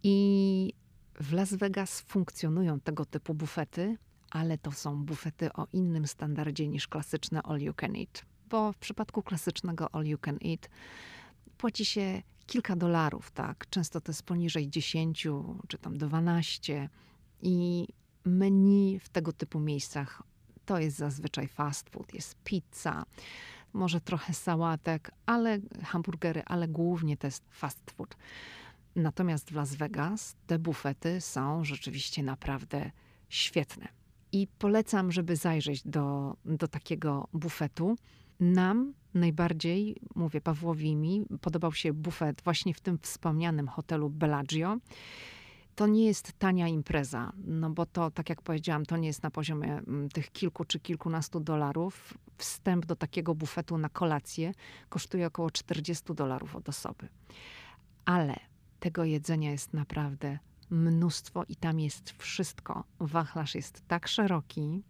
[0.03, 0.73] I
[1.19, 3.97] w Las Vegas funkcjonują tego typu bufety,
[4.31, 8.25] ale to są bufety o innym standardzie niż klasyczne all you can eat.
[8.49, 10.69] Bo w przypadku klasycznego all you can eat
[11.57, 13.69] płaci się kilka dolarów, tak?
[13.69, 15.27] Często to jest poniżej 10
[15.67, 16.89] czy tam 12
[17.41, 17.87] i
[18.25, 20.23] menu w tego typu miejscach
[20.65, 23.03] to jest zazwyczaj fast food, jest pizza,
[23.73, 28.17] może trochę sałatek, ale hamburgery, ale głównie to jest fast food.
[28.95, 32.91] Natomiast w Las Vegas te bufety są rzeczywiście naprawdę
[33.29, 33.87] świetne.
[34.31, 37.95] I polecam, żeby zajrzeć do, do takiego bufetu.
[38.43, 44.77] Nam najbardziej, mówię Pawłowi mi, podobał się bufet właśnie w tym wspomnianym hotelu Bellagio.
[45.75, 49.31] To nie jest tania impreza, no bo to, tak jak powiedziałam, to nie jest na
[49.31, 52.13] poziomie mm, tych kilku czy kilkunastu dolarów.
[52.37, 54.51] Wstęp do takiego bufetu na kolację
[54.89, 57.07] kosztuje około 40 dolarów od osoby.
[58.05, 58.35] Ale
[58.79, 62.83] tego jedzenia jest naprawdę mnóstwo i tam jest wszystko.
[62.99, 64.81] Wachlarz jest tak szeroki,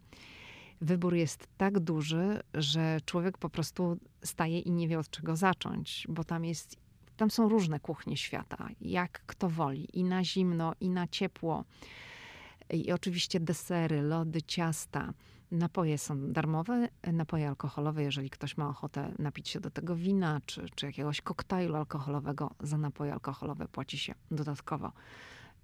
[0.84, 6.08] wybór jest tak duży, że człowiek po prostu staje i nie wie od czego zacząć,
[6.10, 6.78] bo tam jest,
[7.17, 11.63] tam są różne kuchnie świata, jak kto woli, i na zimno, i na ciepło.
[12.69, 15.13] I oczywiście desery, lody, ciasta.
[15.52, 20.65] Napoje są darmowe, napoje alkoholowe, jeżeli ktoś ma ochotę napić się do tego wina czy,
[20.76, 24.91] czy jakiegoś koktajlu alkoholowego, za napoje alkoholowe płaci się dodatkowo.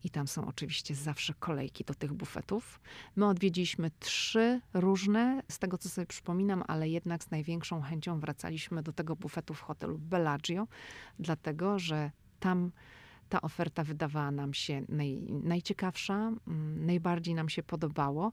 [0.03, 2.79] I tam są oczywiście zawsze kolejki do tych bufetów.
[3.15, 8.83] My odwiedziliśmy trzy różne, z tego co sobie przypominam, ale jednak z największą chęcią wracaliśmy
[8.83, 10.67] do tego bufetu w hotelu Bellagio,
[11.19, 12.71] dlatego że tam
[13.29, 18.31] ta oferta wydawała nam się naj, najciekawsza, mm, najbardziej nam się podobało.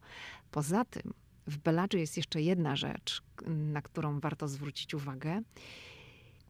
[0.50, 1.14] Poza tym
[1.46, 5.42] w Bellagio jest jeszcze jedna rzecz, na którą warto zwrócić uwagę.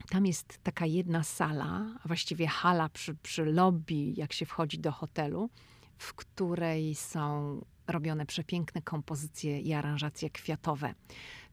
[0.08, 5.50] Tam jest taka jedna sala, właściwie hala przy, przy lobby, jak się wchodzi do hotelu,
[5.98, 10.94] w której są robione przepiękne kompozycje i aranżacje kwiatowe.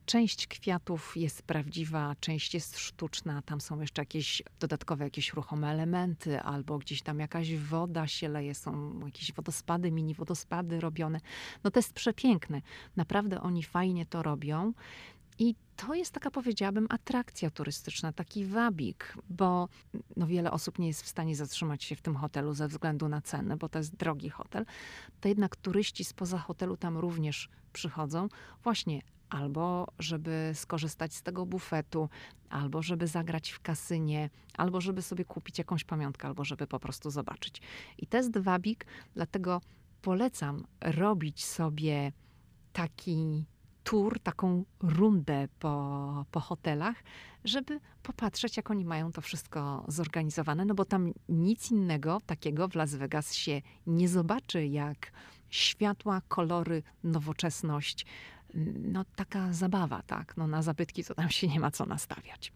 [0.05, 3.41] Część kwiatów jest prawdziwa, część jest sztuczna.
[3.41, 8.55] Tam są jeszcze jakieś dodatkowe, jakieś ruchome elementy, albo gdzieś tam jakaś woda się leje,
[8.55, 11.19] są jakieś wodospady, mini wodospady robione.
[11.63, 12.61] No to jest przepiękne.
[12.95, 14.73] Naprawdę oni fajnie to robią.
[15.39, 19.69] I to jest taka, powiedziałabym, atrakcja turystyczna, taki wabik, bo
[20.17, 23.21] no, wiele osób nie jest w stanie zatrzymać się w tym hotelu ze względu na
[23.21, 24.65] cenę, bo to jest drogi hotel.
[25.21, 28.27] To jednak turyści spoza hotelu tam również przychodzą,
[28.63, 32.09] właśnie albo żeby skorzystać z tego bufetu,
[32.49, 37.09] albo żeby zagrać w kasynie, albo żeby sobie kupić jakąś pamiątkę, albo żeby po prostu
[37.09, 37.61] zobaczyć.
[37.97, 39.61] I to jest wabik, dlatego
[40.01, 42.11] polecam robić sobie
[42.73, 43.45] taki
[43.83, 47.03] tour, taką rundę po, po hotelach,
[47.45, 52.75] żeby popatrzeć, jak oni mają to wszystko zorganizowane, no bo tam nic innego takiego w
[52.75, 55.11] Las Vegas się nie zobaczy, jak
[55.49, 58.05] światła, kolory, nowoczesność.
[58.79, 60.37] No taka zabawa, tak?
[60.37, 62.53] No na zabytki to tam się nie ma co nastawiać.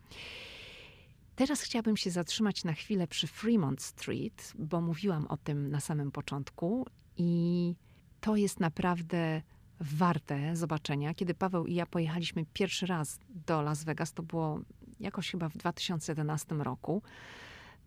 [1.36, 6.12] Teraz chciałabym się zatrzymać na chwilę przy Fremont Street, bo mówiłam o tym na samym
[6.12, 6.86] początku
[7.18, 7.76] i
[8.22, 9.42] to jest naprawdę
[9.80, 11.14] warte zobaczenia.
[11.14, 14.60] Kiedy Paweł i ja pojechaliśmy pierwszy raz do Las Vegas, to było
[15.00, 17.02] jakoś chyba w 2011 roku,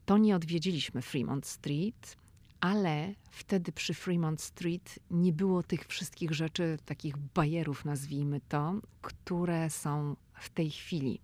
[0.07, 2.17] to nie odwiedziliśmy Fremont Street,
[2.61, 9.71] ale wtedy przy Fremont Street nie było tych wszystkich rzeczy, takich bajerów, nazwijmy to, które
[9.71, 11.21] są w tej chwili.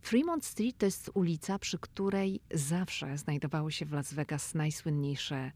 [0.00, 5.52] Fremont Street to jest ulica, przy której zawsze znajdowały się w Las Vegas najsłynniejsze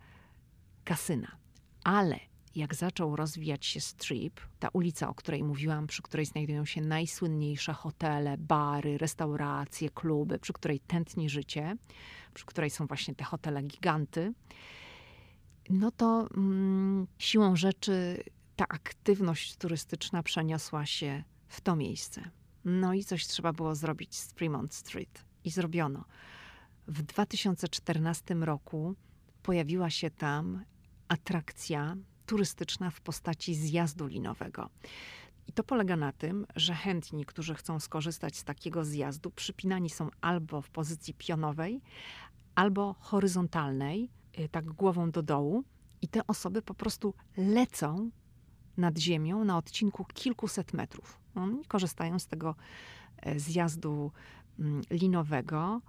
[0.85, 1.37] kasyna.
[1.85, 6.81] Ale jak zaczął rozwijać się Strip, ta ulica, o której mówiłam, przy której znajdują się
[6.81, 11.77] najsłynniejsze hotele, bary, restauracje, kluby, przy której tętni życie,
[12.35, 14.33] przy której są właśnie te hotele giganty,
[15.71, 18.23] no to mm, siłą rzeczy
[18.57, 22.31] ta aktywność turystyczna przeniosła się w to miejsce.
[22.65, 25.25] No i coś trzeba było zrobić z Fremont Street.
[25.45, 26.05] I zrobiono.
[26.87, 28.95] W 2014 roku
[29.43, 30.65] pojawiła się tam
[31.09, 31.97] atrakcja
[32.31, 34.71] turystyczna w postaci zjazdu linowego.
[35.47, 40.09] I to polega na tym, że chętni, którzy chcą skorzystać z takiego zjazdu, przypinani są
[40.21, 41.81] albo w pozycji pionowej,
[42.55, 45.65] albo horyzontalnej, y, tak głową do dołu,
[46.03, 48.11] i te osoby po prostu lecą
[48.77, 51.21] nad ziemią na odcinku kilkuset metrów.
[51.35, 52.55] Oni korzystają z tego
[53.17, 54.13] e, zjazdu
[54.59, 55.81] mm, linowego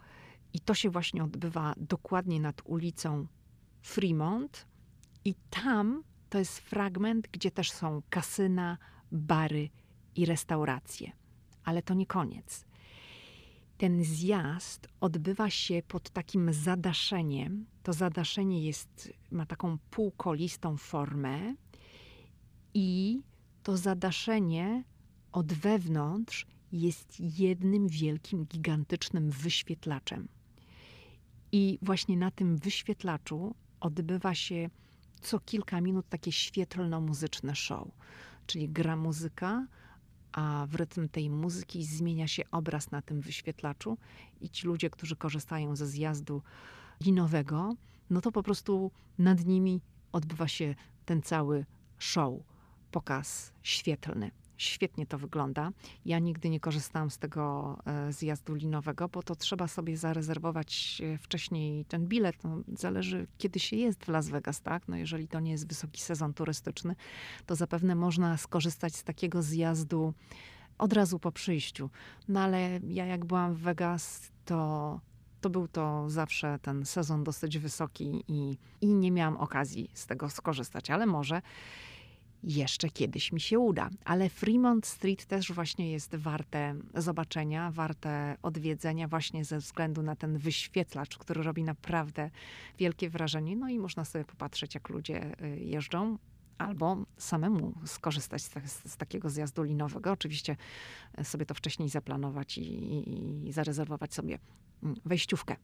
[0.53, 3.27] i to się właśnie odbywa dokładnie nad ulicą
[3.81, 4.67] Fremont.
[5.25, 8.77] I tam to jest fragment, gdzie też są kasyna,
[9.11, 9.69] bary
[10.15, 11.11] i restauracje.
[11.63, 12.65] Ale to nie koniec.
[13.77, 17.65] ten zjazd odbywa się pod takim zadaszeniem.
[17.83, 21.55] To zadaszenie jest, ma taką półkolistą formę
[22.73, 23.21] i
[23.63, 24.83] to zadaszenie
[25.31, 30.27] od wewnątrz jest jednym wielkim, gigantycznym wyświetlaczem.
[31.51, 34.69] I właśnie na tym wyświetlaczu odbywa się
[35.21, 37.87] co kilka minut takie świetlno-muzyczne show.
[38.47, 39.67] Czyli gra muzyka,
[40.31, 43.97] a w rytm tej muzyki zmienia się obraz na tym wyświetlaczu
[44.41, 46.41] i ci ludzie, którzy korzystają ze zjazdu
[47.01, 47.75] linowego,
[48.09, 49.81] no to po prostu nad nimi
[50.11, 51.65] odbywa się ten cały
[51.97, 52.33] show,
[52.91, 54.31] pokaz świetlny.
[54.61, 55.71] Świetnie to wygląda.
[56.05, 61.17] Ja nigdy nie korzystałam z tego e, zjazdu linowego, bo to trzeba sobie zarezerwować e,
[61.17, 62.43] wcześniej ten bilet.
[62.43, 64.87] No, zależy, kiedy się jest w Las Vegas, tak?
[64.87, 66.95] No, jeżeli to nie jest wysoki sezon turystyczny,
[67.45, 70.13] to zapewne można skorzystać z takiego zjazdu
[70.77, 71.89] od razu po przyjściu.
[72.27, 74.99] No ale ja jak byłam w Vegas, to
[75.41, 80.29] to był to zawsze ten sezon dosyć wysoki i, i nie miałam okazji z tego
[80.29, 81.41] skorzystać, ale może
[82.43, 83.89] jeszcze kiedyś mi się uda.
[84.05, 90.37] Ale Fremont Street też właśnie jest warte zobaczenia, warte odwiedzenia, właśnie ze względu na ten
[90.37, 92.29] wyświetlacz, który robi naprawdę
[92.77, 93.55] wielkie wrażenie.
[93.55, 96.17] No i można sobie popatrzeć, jak ludzie y, jeżdżą.
[96.57, 98.51] Albo samemu skorzystać z,
[98.85, 100.11] z, takiego zjazdu linowego.
[100.11, 100.55] Oczywiście
[101.19, 104.39] y, sobie to wcześniej zaplanować i, i, i zarezerwować sobie
[104.83, 105.55] mm, wejściówkę.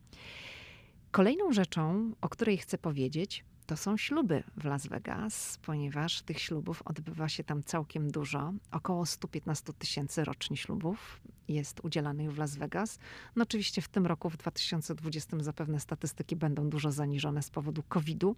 [1.12, 6.82] Kolejną rzeczą, o której chcę powiedzieć, to są śluby w Las Vegas, ponieważ tych ślubów
[6.86, 8.54] odbywa się tam całkiem dużo.
[8.72, 13.00] Około 115 tysięcy rocznie ślubów jest udzielanych w Las Vegas.
[13.36, 18.36] No oczywiście w tym roku, w 2020 zapewne statystyki będą dużo zaniżone z powodu COVID-u,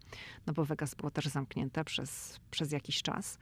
[0.47, 3.37] no bo Vegas było też zamknięte przez, przez jakiś czas.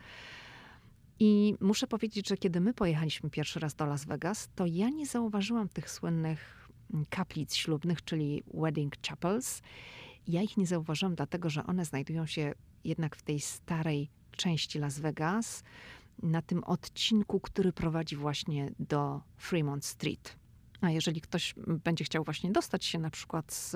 [1.19, 5.05] I muszę powiedzieć, że kiedy my pojechaliśmy pierwszy raz do Las Vegas, to ja nie
[5.05, 6.69] zauważyłam tych słynnych
[7.09, 9.61] kaplic ślubnych, czyli wedding chapels.
[10.27, 14.99] Ja ich nie zauważyłam, dlatego że one znajdują się jednak w tej starej części Las
[14.99, 15.63] Vegas,
[16.23, 20.35] na tym odcinku, który prowadzi właśnie do Fremont Street.
[20.81, 23.75] A jeżeli ktoś będzie chciał właśnie dostać się na przykład z,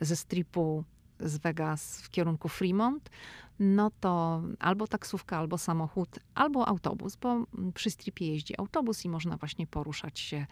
[0.00, 0.84] ze stripu
[1.20, 3.10] z Vegas w kierunku Fremont,
[3.58, 9.36] no to albo taksówka, albo samochód, albo autobus, bo przy stripie jeździ autobus i można
[9.36, 10.46] właśnie poruszać się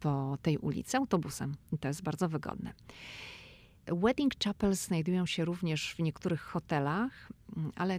[0.00, 1.54] po tej ulicy autobusem.
[1.72, 2.74] I to jest bardzo wygodne.
[3.86, 7.28] Wedding chapels znajdują się również w niektórych hotelach,
[7.76, 7.98] ale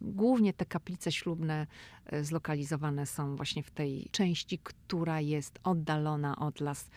[0.00, 1.66] głównie te kaplice ślubne
[2.06, 6.90] e, zlokalizowane są właśnie w tej części, która jest oddalona od Las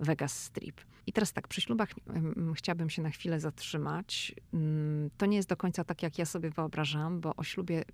[0.00, 0.80] Vegas Strip.
[1.06, 1.90] I teraz tak, przy ślubach
[2.54, 4.34] chciałabym się na chwilę zatrzymać.
[4.54, 7.84] Mm, to nie jest do końca tak, jak ja sobie wyobrażam, bo o ślubie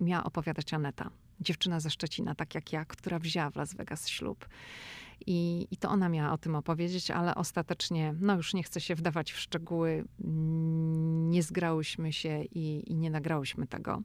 [0.00, 4.48] miała opowiadać Aneta, dziewczyna ze Szczecina, tak jak ja, która wzięła w Las Vegas ślub.
[5.26, 8.94] I, I to ona miała o tym opowiedzieć, ale ostatecznie, no już nie chcę się
[8.94, 10.04] wdawać w szczegóły,
[11.30, 14.02] nie zgrałyśmy się i, i nie nagrałyśmy tego.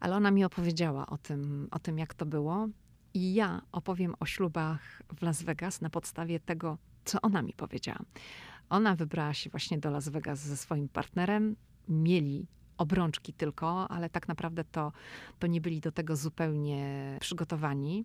[0.00, 2.68] Ale ona mi opowiedziała o tym, o tym, jak to było.
[3.14, 8.00] I ja opowiem o ślubach w Las Vegas na podstawie tego, co ona mi powiedziała.
[8.68, 11.56] Ona wybrała się właśnie do Las Vegas ze swoim partnerem.
[11.88, 12.46] Mieli
[12.78, 14.92] obrączki tylko, ale tak naprawdę to,
[15.38, 18.04] to nie byli do tego zupełnie przygotowani.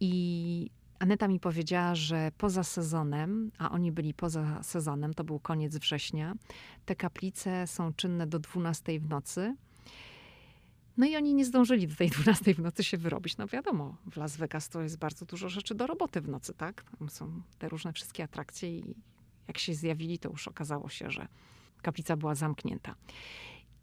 [0.00, 5.76] I Aneta mi powiedziała, że poza sezonem, a oni byli poza sezonem, to był koniec
[5.76, 6.34] września,
[6.86, 9.56] te kaplice są czynne do 12 w nocy.
[10.96, 13.36] No i oni nie zdążyli do tej 12 w nocy się wyrobić.
[13.36, 16.84] No wiadomo, w Las Vegas to jest bardzo dużo rzeczy do roboty w nocy, tak?
[16.98, 18.94] Tam są te różne wszystkie atrakcje i
[19.48, 21.28] jak się zjawili, to już okazało się, że
[21.82, 22.94] kaplica była zamknięta.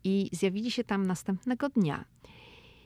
[0.04, 2.06] I zjawili się tam następnego dnia.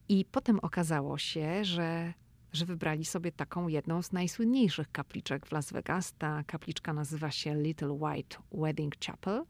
[0.10, 2.14] I potem okazało się, że
[2.54, 6.14] że wybrali sobie taką jedną z najsłynniejszych kapliczek w Las Vegas.
[6.18, 9.44] Ta kapliczka nazywa się Little White Wedding Chapel.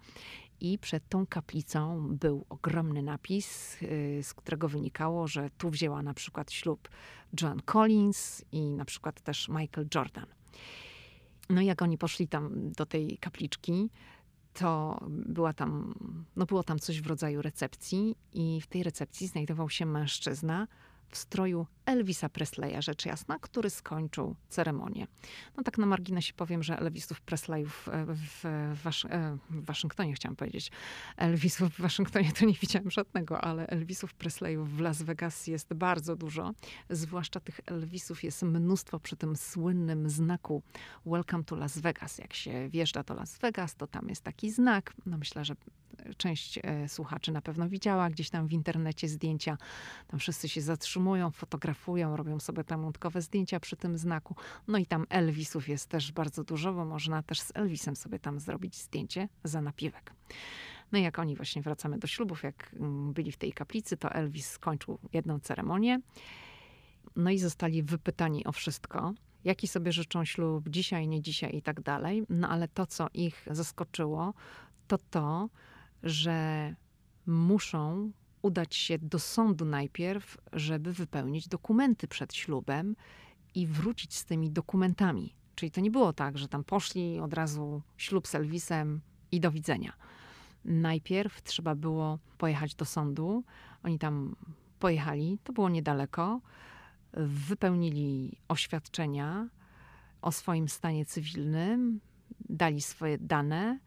[0.60, 6.14] I przed tą kaplicą był ogromny napis, y, z którego wynikało, że tu wzięła na
[6.14, 6.90] przykład ślub
[7.42, 10.26] Joan Collins i na przykład też Michael Jordan.
[11.50, 13.90] No jak oni poszli tam do tej kapliczki,
[14.58, 15.94] to była tam,
[16.36, 20.68] no było tam coś w rodzaju recepcji i w tej recepcji znajdował się mężczyzna
[21.10, 25.08] w stroju Elvisa Presleya, rzecz jasna, który skończył ceremonię.
[25.58, 28.44] No tak na marginesie powiem, że Elvisów Presleyów e, w,
[28.84, 30.72] Wasz e, w Waszyngtonie, chciałam powiedzieć,
[31.18, 36.16] Elvisów w Waszyngtonie to nie widziałam żadnego, ale Elvisów Presleyów w Las Vegas jest bardzo
[36.16, 36.54] dużo.
[36.90, 40.62] Zwłaszcza tych Elvisów jest mnóstwo przy tym słynnym znaku
[41.06, 42.18] Welcome to Las Vegas.
[42.18, 44.94] Jak się wjeżdża do Las Vegas, to tam jest taki znak.
[45.06, 45.56] No myślę, że
[46.18, 49.58] część e, słuchaczy na pewno widziała gdzieś tam w internecie zdjęcia.
[50.08, 54.36] Tam wszyscy się zatrzymują zatrzymują, fotografują, robią sobie pamiątkowe zdjęcia przy tym znaku.
[54.68, 58.40] No i tam Elvisów jest też bardzo dużo, bo można też z Elvisem sobie tam
[58.40, 60.14] zrobić zdjęcie za napiwek.
[60.92, 64.12] No i jak oni właśnie wracamy do ślubów, jak mm, byli w tej kaplicy, to
[64.12, 66.00] Elvis skończył jedną ceremonię.
[67.16, 71.82] No i zostali wypytani o wszystko, jaki sobie życzą ślub dzisiaj, nie dzisiaj i tak
[71.82, 72.24] dalej.
[72.30, 74.34] No ale to, co ich zaskoczyło,
[74.88, 75.50] to to,
[76.04, 76.76] że
[77.26, 78.12] muszą
[78.42, 82.96] udać się do sądu najpierw, żeby wypełnić dokumenty przed ślubem
[83.56, 85.36] i wrócić z tymi dokumentami.
[85.56, 89.52] Czyli to nie było tak, że tam poszli od razu ślub z Elvisem i do
[89.52, 89.94] widzenia.
[90.66, 93.44] Najpierw trzeba było pojechać do sądu.
[93.84, 94.36] Oni tam
[94.80, 96.42] pojechali, to było niedaleko.
[97.48, 99.50] Wypełnili oświadczenia
[100.22, 102.00] o swoim stanie cywilnym,
[102.50, 103.80] dali swoje dane,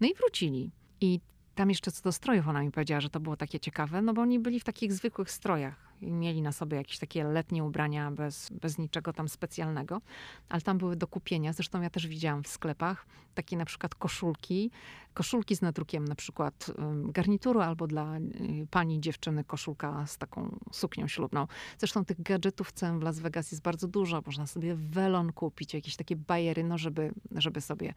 [0.00, 0.70] no i wrócili.
[1.00, 1.20] I
[1.56, 4.22] tam jeszcze co do strojów, ona mi powiedziała, że to było takie ciekawe, no bo
[4.22, 8.50] oni byli w takich zwykłych strojach i mieli na sobie jakieś takie letnie ubrania bez,
[8.50, 10.00] bez niczego tam specjalnego,
[10.48, 11.52] ale tam były do kupienia.
[11.52, 14.70] Zresztą ja też widziałam w sklepach takie na przykład koszulki,
[15.16, 16.70] koszulki z nadrukiem na przykład
[17.04, 21.46] garnituru albo dla y, pani dziewczyny koszulka z taką suknią ślubną.
[21.78, 24.22] Zresztą tych gadżetów cen w Las Vegas jest bardzo dużo.
[24.26, 27.94] Można sobie welon kupić, jakieś takie bajery, no żeby, żeby sobie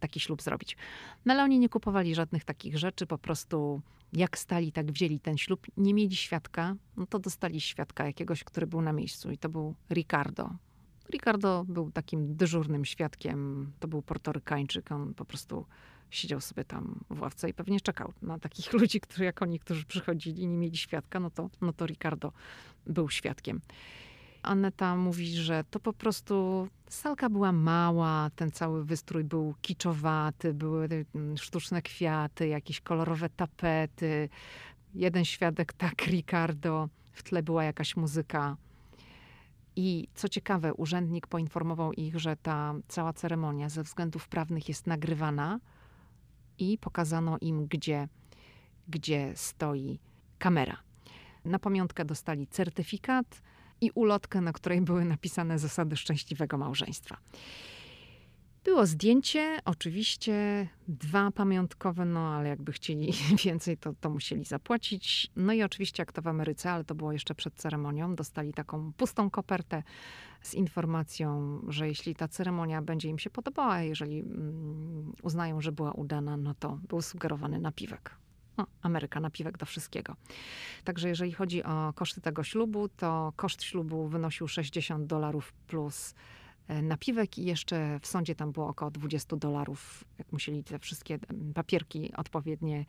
[0.00, 0.76] taki ślub zrobić.
[1.24, 3.80] No ale oni nie kupowali żadnych takich rzeczy, po prostu
[4.12, 5.66] jak stali, tak wzięli ten ślub.
[5.76, 9.74] Nie mieli świadka, no to dostali świadka jakiegoś, który był na miejscu i to był
[9.90, 10.50] Ricardo.
[11.12, 15.66] Ricardo był takim dyżurnym świadkiem, to był portorykańczyk, on po prostu
[16.10, 19.84] siedział sobie tam w ławce i pewnie czekał na takich ludzi, którzy, jak oni, którzy
[19.84, 22.32] przychodzili i nie mieli świadka, no to, no to Ricardo
[22.86, 23.60] był świadkiem.
[24.42, 30.88] Aneta mówi, że to po prostu salka była mała, ten cały wystrój był kiczowaty, były
[31.14, 34.28] mm, sztuczne kwiaty, jakieś kolorowe tapety.
[34.94, 38.56] Jeden świadek, tak, Ricardo, w tle była jakaś muzyka.
[39.76, 45.60] I co ciekawe, urzędnik poinformował ich, że ta cała ceremonia ze względów prawnych jest nagrywana
[46.58, 48.08] i pokazano im, gdzie,
[48.88, 49.98] gdzie stoi
[50.38, 50.76] kamera.
[51.44, 53.42] Na pamiątkę dostali certyfikat
[53.80, 57.16] i ulotkę, na której były napisane zasady szczęśliwego małżeństwa.
[58.68, 63.12] Było zdjęcie, oczywiście, dwa pamiątkowe, no ale jakby chcieli
[63.44, 65.30] więcej, to, to musieli zapłacić.
[65.36, 68.92] No i oczywiście, jak to w Ameryce, ale to było jeszcze przed ceremonią, dostali taką
[68.92, 69.82] pustą kopertę
[70.42, 75.92] z informacją, że jeśli ta ceremonia będzie im się podobała, jeżeli mm, uznają, że była
[75.92, 78.14] udana, no to był sugerowany napiwek.
[78.58, 80.16] No, Ameryka, napiwek do wszystkiego.
[80.84, 86.14] Także jeżeli chodzi o koszty tego ślubu, to koszt ślubu wynosił 60 dolarów plus
[86.82, 90.04] napiwek i jeszcze w sądzie tam było około 20 dolarów.
[90.18, 91.18] Jak musieli te wszystkie
[91.54, 92.84] papierki odpowiednie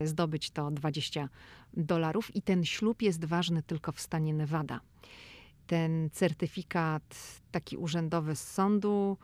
[0.00, 1.28] zdobyć, to 20
[1.74, 2.36] dolarów.
[2.36, 4.80] I ten ślub jest ważny tylko w stanie Nevada.
[5.66, 9.16] Ten certyfikat taki urzędowy z sądu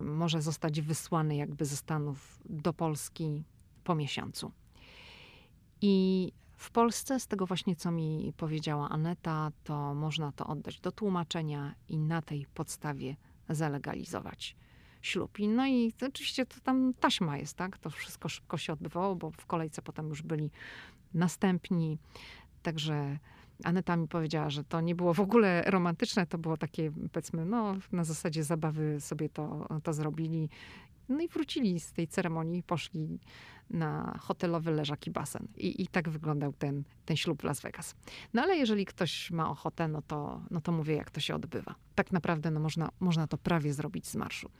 [0.00, 3.44] może zostać wysłany jakby ze Stanów do Polski
[3.84, 4.52] po miesiącu.
[5.80, 10.92] I w Polsce, z tego właśnie, co mi powiedziała Aneta, to można to oddać do
[10.92, 13.16] tłumaczenia i na tej podstawie
[13.48, 14.56] zalegalizować
[15.02, 15.38] ślub.
[15.38, 17.78] I no i to oczywiście to tam taśma jest, tak?
[17.78, 20.50] To wszystko szybko się odbywało, bo w kolejce potem już byli
[21.14, 21.98] następni.
[22.62, 23.18] Także
[23.64, 27.76] Aneta mi powiedziała, że to nie było w ogóle romantyczne, to było takie, powiedzmy, no,
[27.92, 30.48] na zasadzie zabawy sobie to, to zrobili.
[31.08, 33.20] No i wrócili z tej ceremonii, poszli
[33.70, 35.48] na hotelowy leżak i basen.
[35.56, 37.94] I, i tak wyglądał ten, ten ślub w Las Vegas.
[38.34, 41.74] No ale jeżeli ktoś ma ochotę, no to, no to mówię, jak to się odbywa.
[41.94, 44.50] Tak naprawdę no można, można to prawie zrobić z marszu.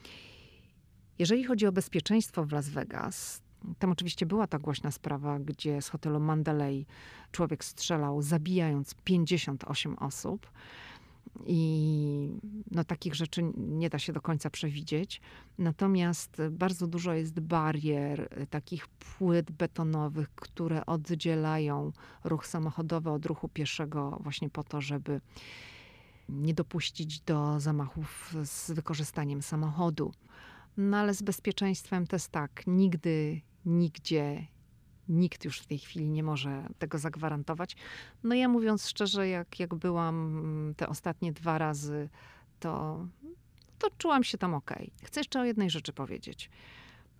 [1.18, 3.42] Jeżeli chodzi o bezpieczeństwo w Las Vegas,
[3.78, 6.86] tam oczywiście była ta głośna sprawa, gdzie z hotelu Mandalay
[7.32, 10.50] człowiek strzelał, zabijając 58 osób.
[11.46, 12.30] I
[12.70, 15.20] no, takich rzeczy nie da się do końca przewidzieć.
[15.58, 21.92] Natomiast bardzo dużo jest barier, takich płyt betonowych, które oddzielają
[22.24, 25.20] ruch samochodowy od ruchu pieszego, właśnie po to, żeby
[26.28, 30.12] nie dopuścić do zamachów z wykorzystaniem samochodu.
[30.76, 34.46] No ale z bezpieczeństwem to jest tak, nigdy, nigdzie
[35.08, 37.76] nikt już w tej chwili nie może tego zagwarantować.
[38.24, 42.08] No ja mówiąc szczerze, jak, jak byłam mm, te ostatnie dwa razy,
[42.60, 43.06] to,
[43.78, 44.74] to czułam się tam ok.
[45.02, 46.50] Chcę jeszcze o jednej rzeczy powiedzieć.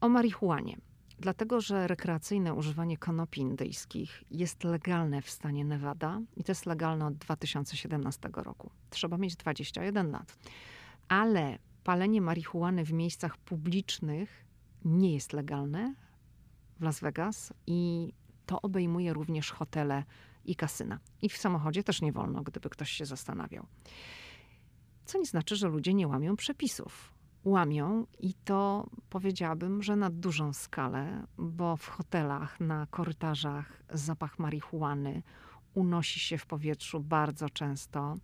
[0.01, 0.77] O marihuanie.
[1.19, 7.07] Dlatego, że rekreacyjne używanie konopi indyjskich jest legalne w stanie Nevada i to jest legalne
[7.07, 8.71] od 2017 roku.
[8.91, 10.39] Trzeba mieć 21 lat.
[11.09, 14.45] Ale palenie marihuany w miejscach publicznych
[14.85, 15.95] nie jest legalne,
[16.77, 18.13] w Las Vegas i
[18.47, 20.05] to obejmuje również hotele
[20.45, 20.99] i kasyna.
[21.23, 23.67] I w samochodzie też nie wolno, gdyby ktoś się zastanawiał.
[25.05, 27.13] Co nie znaczy, że ludzie nie łamią przepisów.
[27.45, 35.23] Łamią i to powiedziałabym, że na dużą skalę, bo w hotelach, na korytarzach zapach marihuany
[35.75, 38.17] unosi się w powietrzu bardzo często.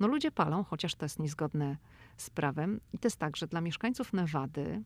[0.00, 1.76] No ludzie palą, chociaż to jest niezgodne
[2.16, 2.80] z prawem.
[2.92, 4.82] I to jest tak, że dla mieszkańców Nevady,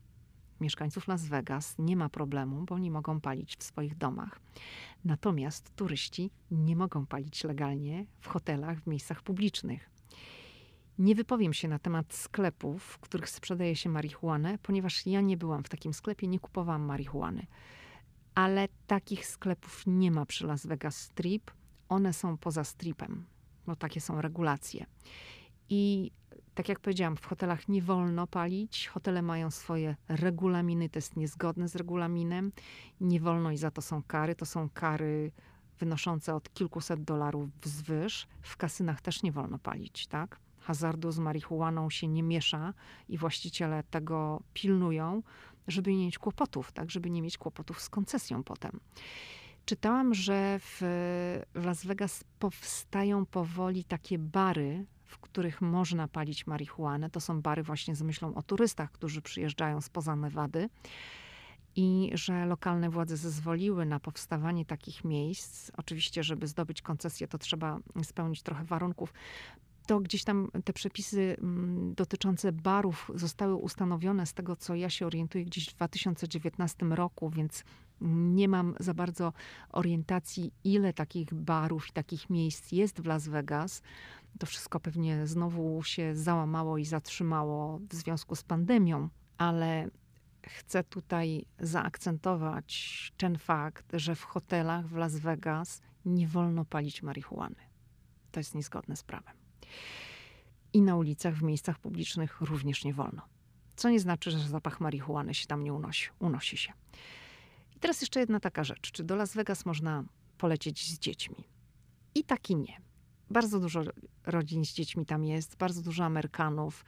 [0.61, 4.39] mieszkańców Las Vegas nie ma problemu, bo oni mogą palić w swoich domach.
[5.05, 9.89] Natomiast turyści nie mogą palić legalnie w hotelach, w miejscach publicznych.
[10.97, 15.63] Nie wypowiem się na temat sklepów, w których sprzedaje się marihuanę, ponieważ ja nie byłam
[15.63, 17.47] w takim sklepie, nie kupowałam marihuany.
[18.35, 21.51] Ale takich sklepów nie ma przy Las Vegas Strip.
[21.89, 23.25] One są poza stripem,
[23.65, 24.85] bo takie są regulacje.
[25.69, 26.11] I
[26.55, 28.87] tak jak powiedziałam, w hotelach nie wolno palić.
[28.87, 32.51] Hotele mają swoje regulaminy, to jest niezgodne z regulaminem.
[33.01, 34.35] Nie wolno i za to są kary.
[34.35, 35.31] To są kary
[35.79, 38.27] wynoszące od kilkuset dolarów wzwyż.
[38.41, 40.39] W kasynach też nie wolno palić, tak?
[40.59, 42.73] Hazardu z marihuaną się nie miesza
[43.09, 45.23] i właściciele tego pilnują,
[45.67, 46.91] żeby nie mieć kłopotów, tak?
[46.91, 48.79] Żeby nie mieć kłopotów z koncesją potem.
[49.65, 50.81] Czytałam, że w
[51.53, 57.09] Las Vegas powstają powoli takie bary, w których można palić marihuanę.
[57.09, 60.69] To są bary właśnie z myślą o turystach, którzy przyjeżdżają spoza Nevady.
[61.75, 65.71] I że lokalne władze zezwoliły na powstawanie takich miejsc.
[65.77, 69.13] Oczywiście, żeby zdobyć koncesję, to trzeba spełnić trochę warunków
[69.87, 75.05] to gdzieś tam te przepisy mm, dotyczące barów zostały ustanowione z tego, co ja się
[75.05, 77.63] orientuję gdzieś w 2019 roku, więc
[78.01, 79.33] nie mam za bardzo
[79.69, 83.81] orientacji, ile takich barów i takich miejsc jest w Las Vegas.
[84.39, 89.89] To wszystko pewnie znowu się załamało i zatrzymało w związku z pandemią, ale
[90.47, 97.55] chcę tutaj zaakcentować ten fakt, że w hotelach w Las Vegas nie wolno palić marihuany.
[98.31, 99.35] To jest niezgodne z prawem.
[100.73, 103.21] I na ulicach, w miejscach publicznych również nie wolno.
[103.75, 106.09] Co nie znaczy, że zapach marihuany się tam nie unosi.
[106.19, 106.73] Unosi się.
[107.75, 108.91] I teraz jeszcze jedna taka rzecz.
[108.91, 110.03] Czy do Las Vegas można
[110.37, 111.43] polecieć z dziećmi?
[112.15, 112.81] I tak i nie.
[113.31, 113.83] Bardzo dużo
[114.25, 116.85] rodzin z dziećmi tam jest, bardzo dużo Amerykanów.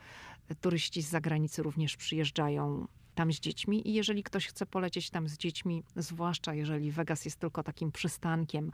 [0.61, 3.89] Turyści z zagranicy również przyjeżdżają tam z dziećmi.
[3.89, 8.71] I jeżeli ktoś chce polecieć tam z dziećmi, zwłaszcza jeżeli Vegas jest tylko takim przystankiem,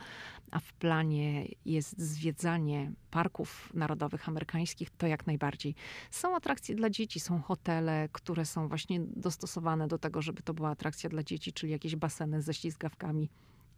[0.51, 5.76] a w planie jest zwiedzanie parków narodowych amerykańskich, to jak najbardziej.
[6.11, 10.70] Są atrakcje dla dzieci, są hotele, które są właśnie dostosowane do tego, żeby to była
[10.70, 13.30] atrakcja dla dzieci, czyli jakieś baseny ze ślizgawkami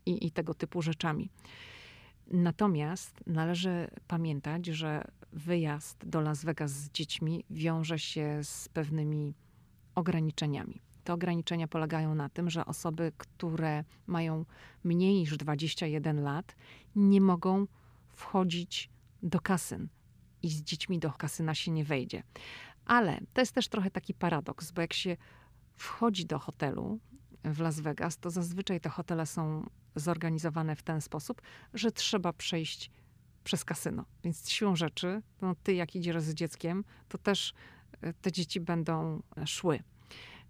[0.06, 1.30] i, i tego typu rzeczami.
[2.28, 5.04] Natomiast należy pamiętać, że
[5.34, 9.36] wyjazd do Las Vegas z dziećmi wiąże się z pewnymi
[9.96, 10.82] ograniczeniami.
[11.04, 14.46] Te ograniczenia polegają na tym, że osoby, które mają
[14.84, 16.56] mniej niż 21 lat,
[16.96, 17.68] nie mogą
[18.08, 18.90] wchodzić
[19.24, 19.88] do kasyn
[20.44, 22.24] i z dziećmi do kasyna się nie wejdzie.
[22.86, 25.18] Ale to jest też trochę taki paradoks, bo jak się
[25.76, 27.00] wchodzi do hotelu
[27.44, 31.42] w Las Vegas, to zazwyczaj te hotele są zorganizowane w ten sposób,
[31.74, 32.92] że trzeba przejść
[33.44, 34.06] przez kasyno.
[34.24, 37.54] Więc siłą rzeczy, no ty jak idziesz z dzieckiem, to też
[38.22, 39.80] te dzieci będą szły.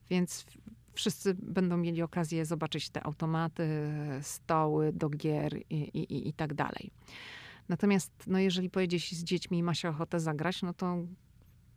[0.09, 0.45] Więc
[0.93, 6.91] wszyscy będą mieli okazję zobaczyć te automaty, stoły do gier i, i, i tak dalej.
[7.69, 10.97] Natomiast no, jeżeli pojedzie się z dziećmi i ma się ochotę zagrać, no to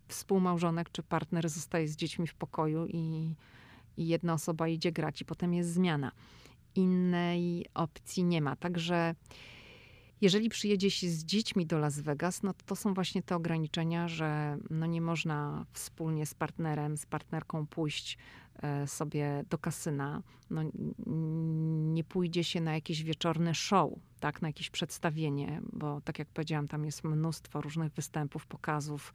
[0.08, 3.34] współmałżonek czy partner zostaje z dziećmi w pokoju i,
[3.96, 6.12] i jedna osoba idzie grać i potem jest zmiana.
[6.74, 8.56] Innej opcji nie ma.
[8.56, 9.14] Także
[10.20, 14.58] jeżeli przyjedzie się z dziećmi do Las Vegas, no to, są właśnie te ograniczenia, że
[14.70, 18.18] no nie można wspólnie z partnerem, z partnerką pójść
[18.62, 20.22] e, sobie do kasyna.
[20.50, 20.62] No,
[21.92, 26.68] nie pójdzie się na jakieś wieczorne show, tak, na jakieś przedstawienie, bo tak jak powiedziałam,
[26.68, 29.14] tam jest mnóstwo różnych występów, pokazów,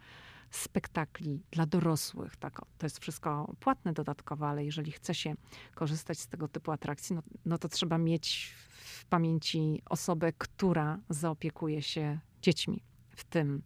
[0.51, 2.35] spektakli dla dorosłych.
[2.35, 5.35] Tak, to jest wszystko płatne dodatkowo, ale jeżeli chce się
[5.75, 11.81] korzystać z tego typu atrakcji, no, no to trzeba mieć w pamięci osobę, która zaopiekuje
[11.81, 12.83] się dziećmi
[13.19, 13.61] w tym,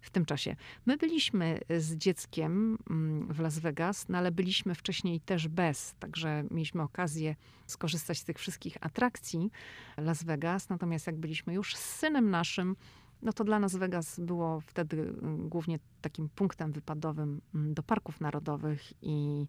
[0.00, 0.56] w tym czasie.
[0.86, 6.44] My byliśmy z dzieckiem mm, w Las Vegas, no ale byliśmy wcześniej też bez, także
[6.50, 9.50] mieliśmy okazję skorzystać z tych wszystkich atrakcji
[9.96, 10.68] Las Vegas.
[10.68, 12.76] Natomiast jak byliśmy już z synem naszym,
[13.22, 18.20] no to dla nas Vegas było wtedy mm, głównie takim punktem wypadowym mm, do parków
[18.20, 19.46] narodowych i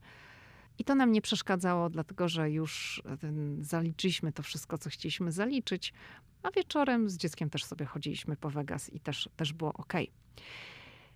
[0.78, 3.04] i to nam nie przeszkadzało, dlatego że już
[3.60, 5.94] zaliczyliśmy to wszystko, co chcieliśmy zaliczyć,
[6.44, 9.94] a wieczorem z dzieckiem też sobie chodziliśmy po Vegas i też, też było ok.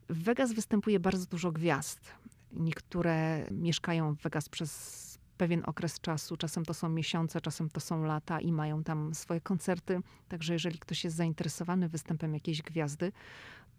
[0.09, 2.11] W Vegas występuje bardzo dużo gwiazd.
[2.51, 5.06] Niektóre mieszkają w Vegas przez
[5.37, 9.41] pewien okres czasu, czasem to są miesiące, czasem to są lata i mają tam swoje
[9.41, 9.99] koncerty.
[10.27, 13.11] Także jeżeli ktoś jest zainteresowany występem jakiejś gwiazdy,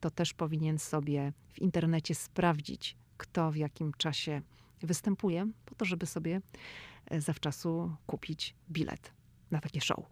[0.01, 4.43] to też powinien sobie w internecie sprawdzić, kto w jakim czasie
[4.83, 6.41] występuje, po to, żeby sobie
[7.07, 9.13] e, zawczasu kupić bilet
[9.51, 10.07] na takie show.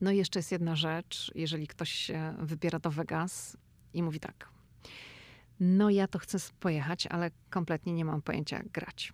[0.00, 3.56] No i jeszcze jest jedna rzecz, jeżeli ktoś się wybiera do Vegas
[3.94, 4.48] i mówi tak,
[5.60, 9.12] no ja to chcę pojechać, ale kompletnie nie mam pojęcia jak grać.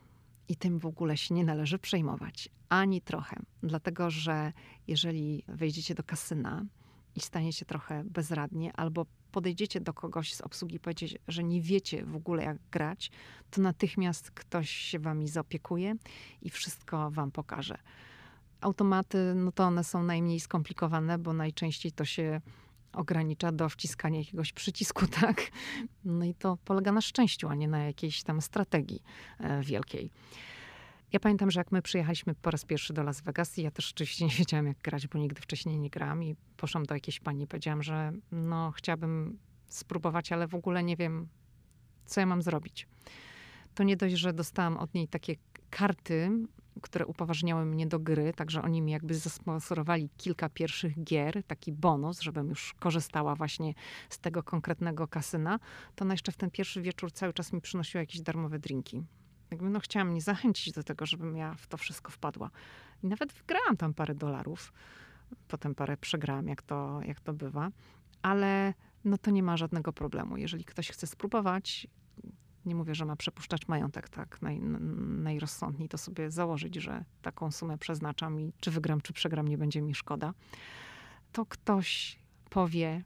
[0.48, 3.36] I tym w ogóle się nie należy przejmować, ani trochę.
[3.62, 4.52] Dlatego, że
[4.86, 6.64] jeżeli wejdziecie do kasyna
[7.16, 12.04] i staniecie trochę bezradnie, albo podejdziecie do kogoś z obsługi i powiecie, że nie wiecie
[12.04, 13.10] w ogóle jak grać,
[13.50, 15.94] to natychmiast ktoś się wami zaopiekuje
[16.42, 17.78] i wszystko wam pokaże.
[18.60, 22.40] Automaty, no to one są najmniej skomplikowane, bo najczęściej to się
[22.92, 25.42] ogranicza do wciskania jakiegoś przycisku, tak?
[26.04, 29.02] No i to polega na szczęściu, a nie na jakiejś tam strategii
[29.40, 30.10] e, wielkiej.
[31.12, 34.24] Ja pamiętam, że jak my przyjechaliśmy po raz pierwszy do Las Vegas, ja też oczywiście
[34.28, 37.46] nie wiedziałam, jak grać, bo nigdy wcześniej nie grałam i poszłam do jakiejś pani i
[37.46, 39.38] powiedziałam, że no chciałabym
[39.68, 41.28] spróbować, ale w ogóle nie wiem,
[42.06, 42.88] co ja mam zrobić.
[43.74, 45.36] To nie dość, że dostałam od niej takie
[45.70, 46.30] karty,
[46.80, 52.20] które upoważniały mnie do gry, także oni mi jakby zasponsorowali kilka pierwszych gier, taki bonus,
[52.20, 53.74] żebym już korzystała właśnie
[54.08, 55.58] z tego konkretnego kasyna,
[55.94, 59.02] to ona jeszcze w ten pierwszy wieczór cały czas mi przynosiła jakieś darmowe drinki.
[59.50, 62.50] Jakby no chciałam mnie zachęcić do tego, żebym ja w to wszystko wpadła.
[63.02, 64.72] I nawet wygrałam tam parę dolarów.
[65.48, 67.70] Potem parę przegrałam, jak to, jak to bywa.
[68.22, 70.36] Ale no to nie ma żadnego problemu.
[70.36, 71.86] Jeżeli ktoś chce spróbować,
[72.66, 77.78] nie mówię, że ma przepuszczać majątek tak naj, najrozsądniej, to sobie założyć, że taką sumę
[77.78, 80.34] przeznaczam i czy wygram, czy przegram, nie będzie mi szkoda,
[81.32, 82.18] to ktoś
[82.50, 83.04] powie,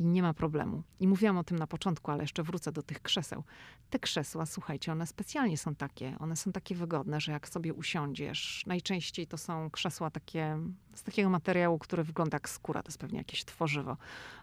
[0.00, 0.82] i nie ma problemu.
[1.00, 3.44] I mówiłam o tym na początku, ale jeszcze wrócę do tych krzeseł.
[3.90, 8.64] Te krzesła, słuchajcie, one specjalnie są takie, one są takie wygodne, że jak sobie usiądziesz,
[8.66, 10.58] najczęściej to są krzesła takie
[10.94, 13.96] z takiego materiału, który wygląda jak skóra, to jest pewnie jakieś tworzywo,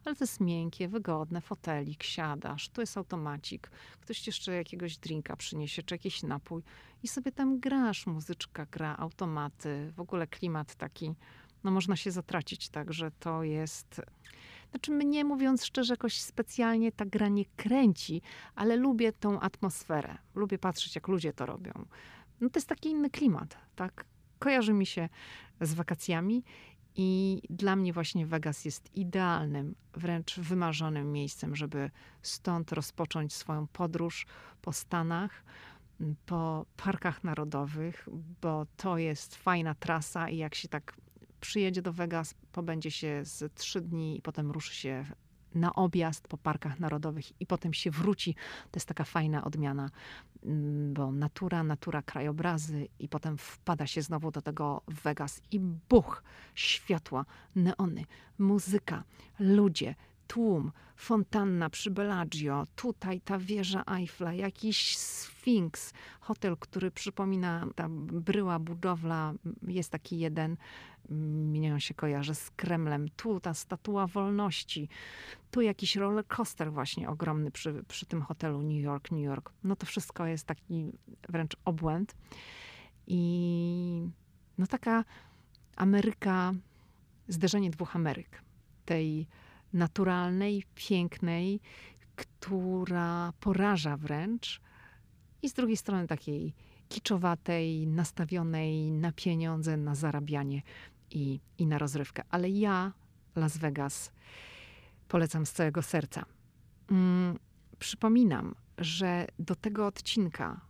[0.05, 5.83] ale to jest miękkie, wygodne, fotelik, siadasz, tu jest automacik, ktoś jeszcze jakiegoś drinka przyniesie,
[5.83, 6.63] czy jakiś napój
[7.03, 11.13] i sobie tam grasz, muzyczka gra, automaty, w ogóle klimat taki,
[11.63, 14.01] no można się zatracić, tak, że to jest
[14.69, 18.21] znaczy mnie, mówiąc szczerze, jakoś specjalnie ta gra nie kręci,
[18.55, 20.17] ale lubię tą atmosferę.
[20.35, 21.71] Lubię patrzeć, jak ludzie to robią.
[22.41, 24.05] No to jest taki inny klimat, tak?
[24.39, 25.09] Kojarzy mi się
[25.61, 26.43] z wakacjami
[26.95, 31.91] i dla mnie właśnie Vegas jest idealnym, wręcz wymarzonym miejscem, żeby
[32.21, 34.25] stąd rozpocząć swoją podróż
[34.61, 35.43] po Stanach,
[36.25, 38.09] po parkach narodowych,
[38.41, 40.93] bo to jest fajna trasa i jak się tak
[41.39, 45.05] przyjedzie do Vegas, pobędzie się z trzy dni i potem ruszy się
[45.55, 48.35] na objazd po parkach narodowych i potem się wróci.
[48.71, 49.89] To jest taka fajna odmiana,
[50.43, 56.23] mm, bo natura, natura, krajobrazy i potem wpada się znowu do tego Vegas i buch,
[56.55, 57.25] światła,
[57.55, 58.05] neony,
[58.39, 59.03] muzyka,
[59.39, 59.95] ludzie,
[60.27, 68.59] tłum, fontanna przy Bellagio, tutaj ta wieża Eiffla, jakiś Sfinks, hotel, który przypomina, ta bryła
[68.59, 69.33] budowla,
[69.67, 70.57] jest taki jeden,
[71.09, 74.89] mnie się kojarzy z Kremlem, tu ta statua wolności,
[75.51, 79.53] tu jakiś roller coaster właśnie ogromny przy, przy tym hotelu New York, New York.
[79.63, 80.91] No to wszystko jest taki
[81.29, 82.15] wręcz obłęd.
[83.07, 84.09] I
[84.57, 85.03] no taka
[85.75, 86.53] Ameryka,
[87.27, 88.41] zderzenie dwóch Ameryk.
[88.85, 89.27] Tej
[89.77, 91.59] naturalnej, pięknej,
[92.15, 94.61] która poraża wręcz,
[95.41, 96.53] i z drugiej strony takiej
[96.89, 100.61] kiczowatej, nastawionej na pieniądze, na zarabianie
[101.11, 102.23] i, i na rozrywkę.
[102.29, 102.93] Ale ja
[103.35, 104.11] Las Vegas
[105.07, 106.25] polecam z całego serca.
[106.91, 107.39] Mm,
[107.79, 110.61] przypominam, że do tego odcinka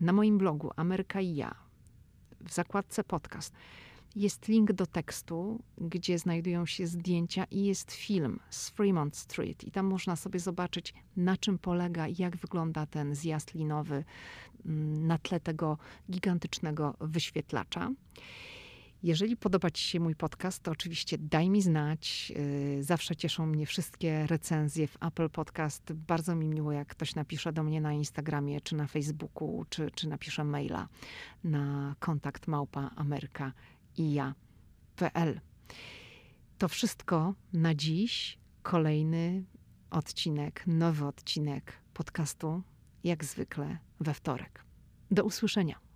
[0.00, 1.54] na moim blogu Ameryka i ja
[2.40, 3.54] w zakładce podcast
[4.18, 9.64] jest link do tekstu, gdzie znajdują się zdjęcia i jest film z Fremont Street.
[9.64, 14.04] I tam można sobie zobaczyć, na czym polega i jak wygląda ten zjazd linowy
[14.66, 15.78] mm, na tle tego
[16.10, 17.90] gigantycznego wyświetlacza.
[19.02, 22.32] Jeżeli podoba Ci się mój podcast, to oczywiście daj mi znać.
[22.78, 25.92] Y, zawsze cieszą mnie wszystkie recenzje w Apple Podcast.
[25.92, 30.08] Bardzo mi miło, jak ktoś napisze do mnie na Instagramie, czy na Facebooku, czy, czy
[30.08, 30.88] napisze maila
[31.44, 33.52] na kontakt małpa Ameryka
[33.98, 35.40] i ja.pl.
[36.58, 38.38] To wszystko na dziś.
[38.62, 39.44] Kolejny
[39.90, 42.62] odcinek, nowy odcinek podcastu,
[43.04, 44.64] jak zwykle we wtorek.
[45.10, 45.87] Do usłyszenia.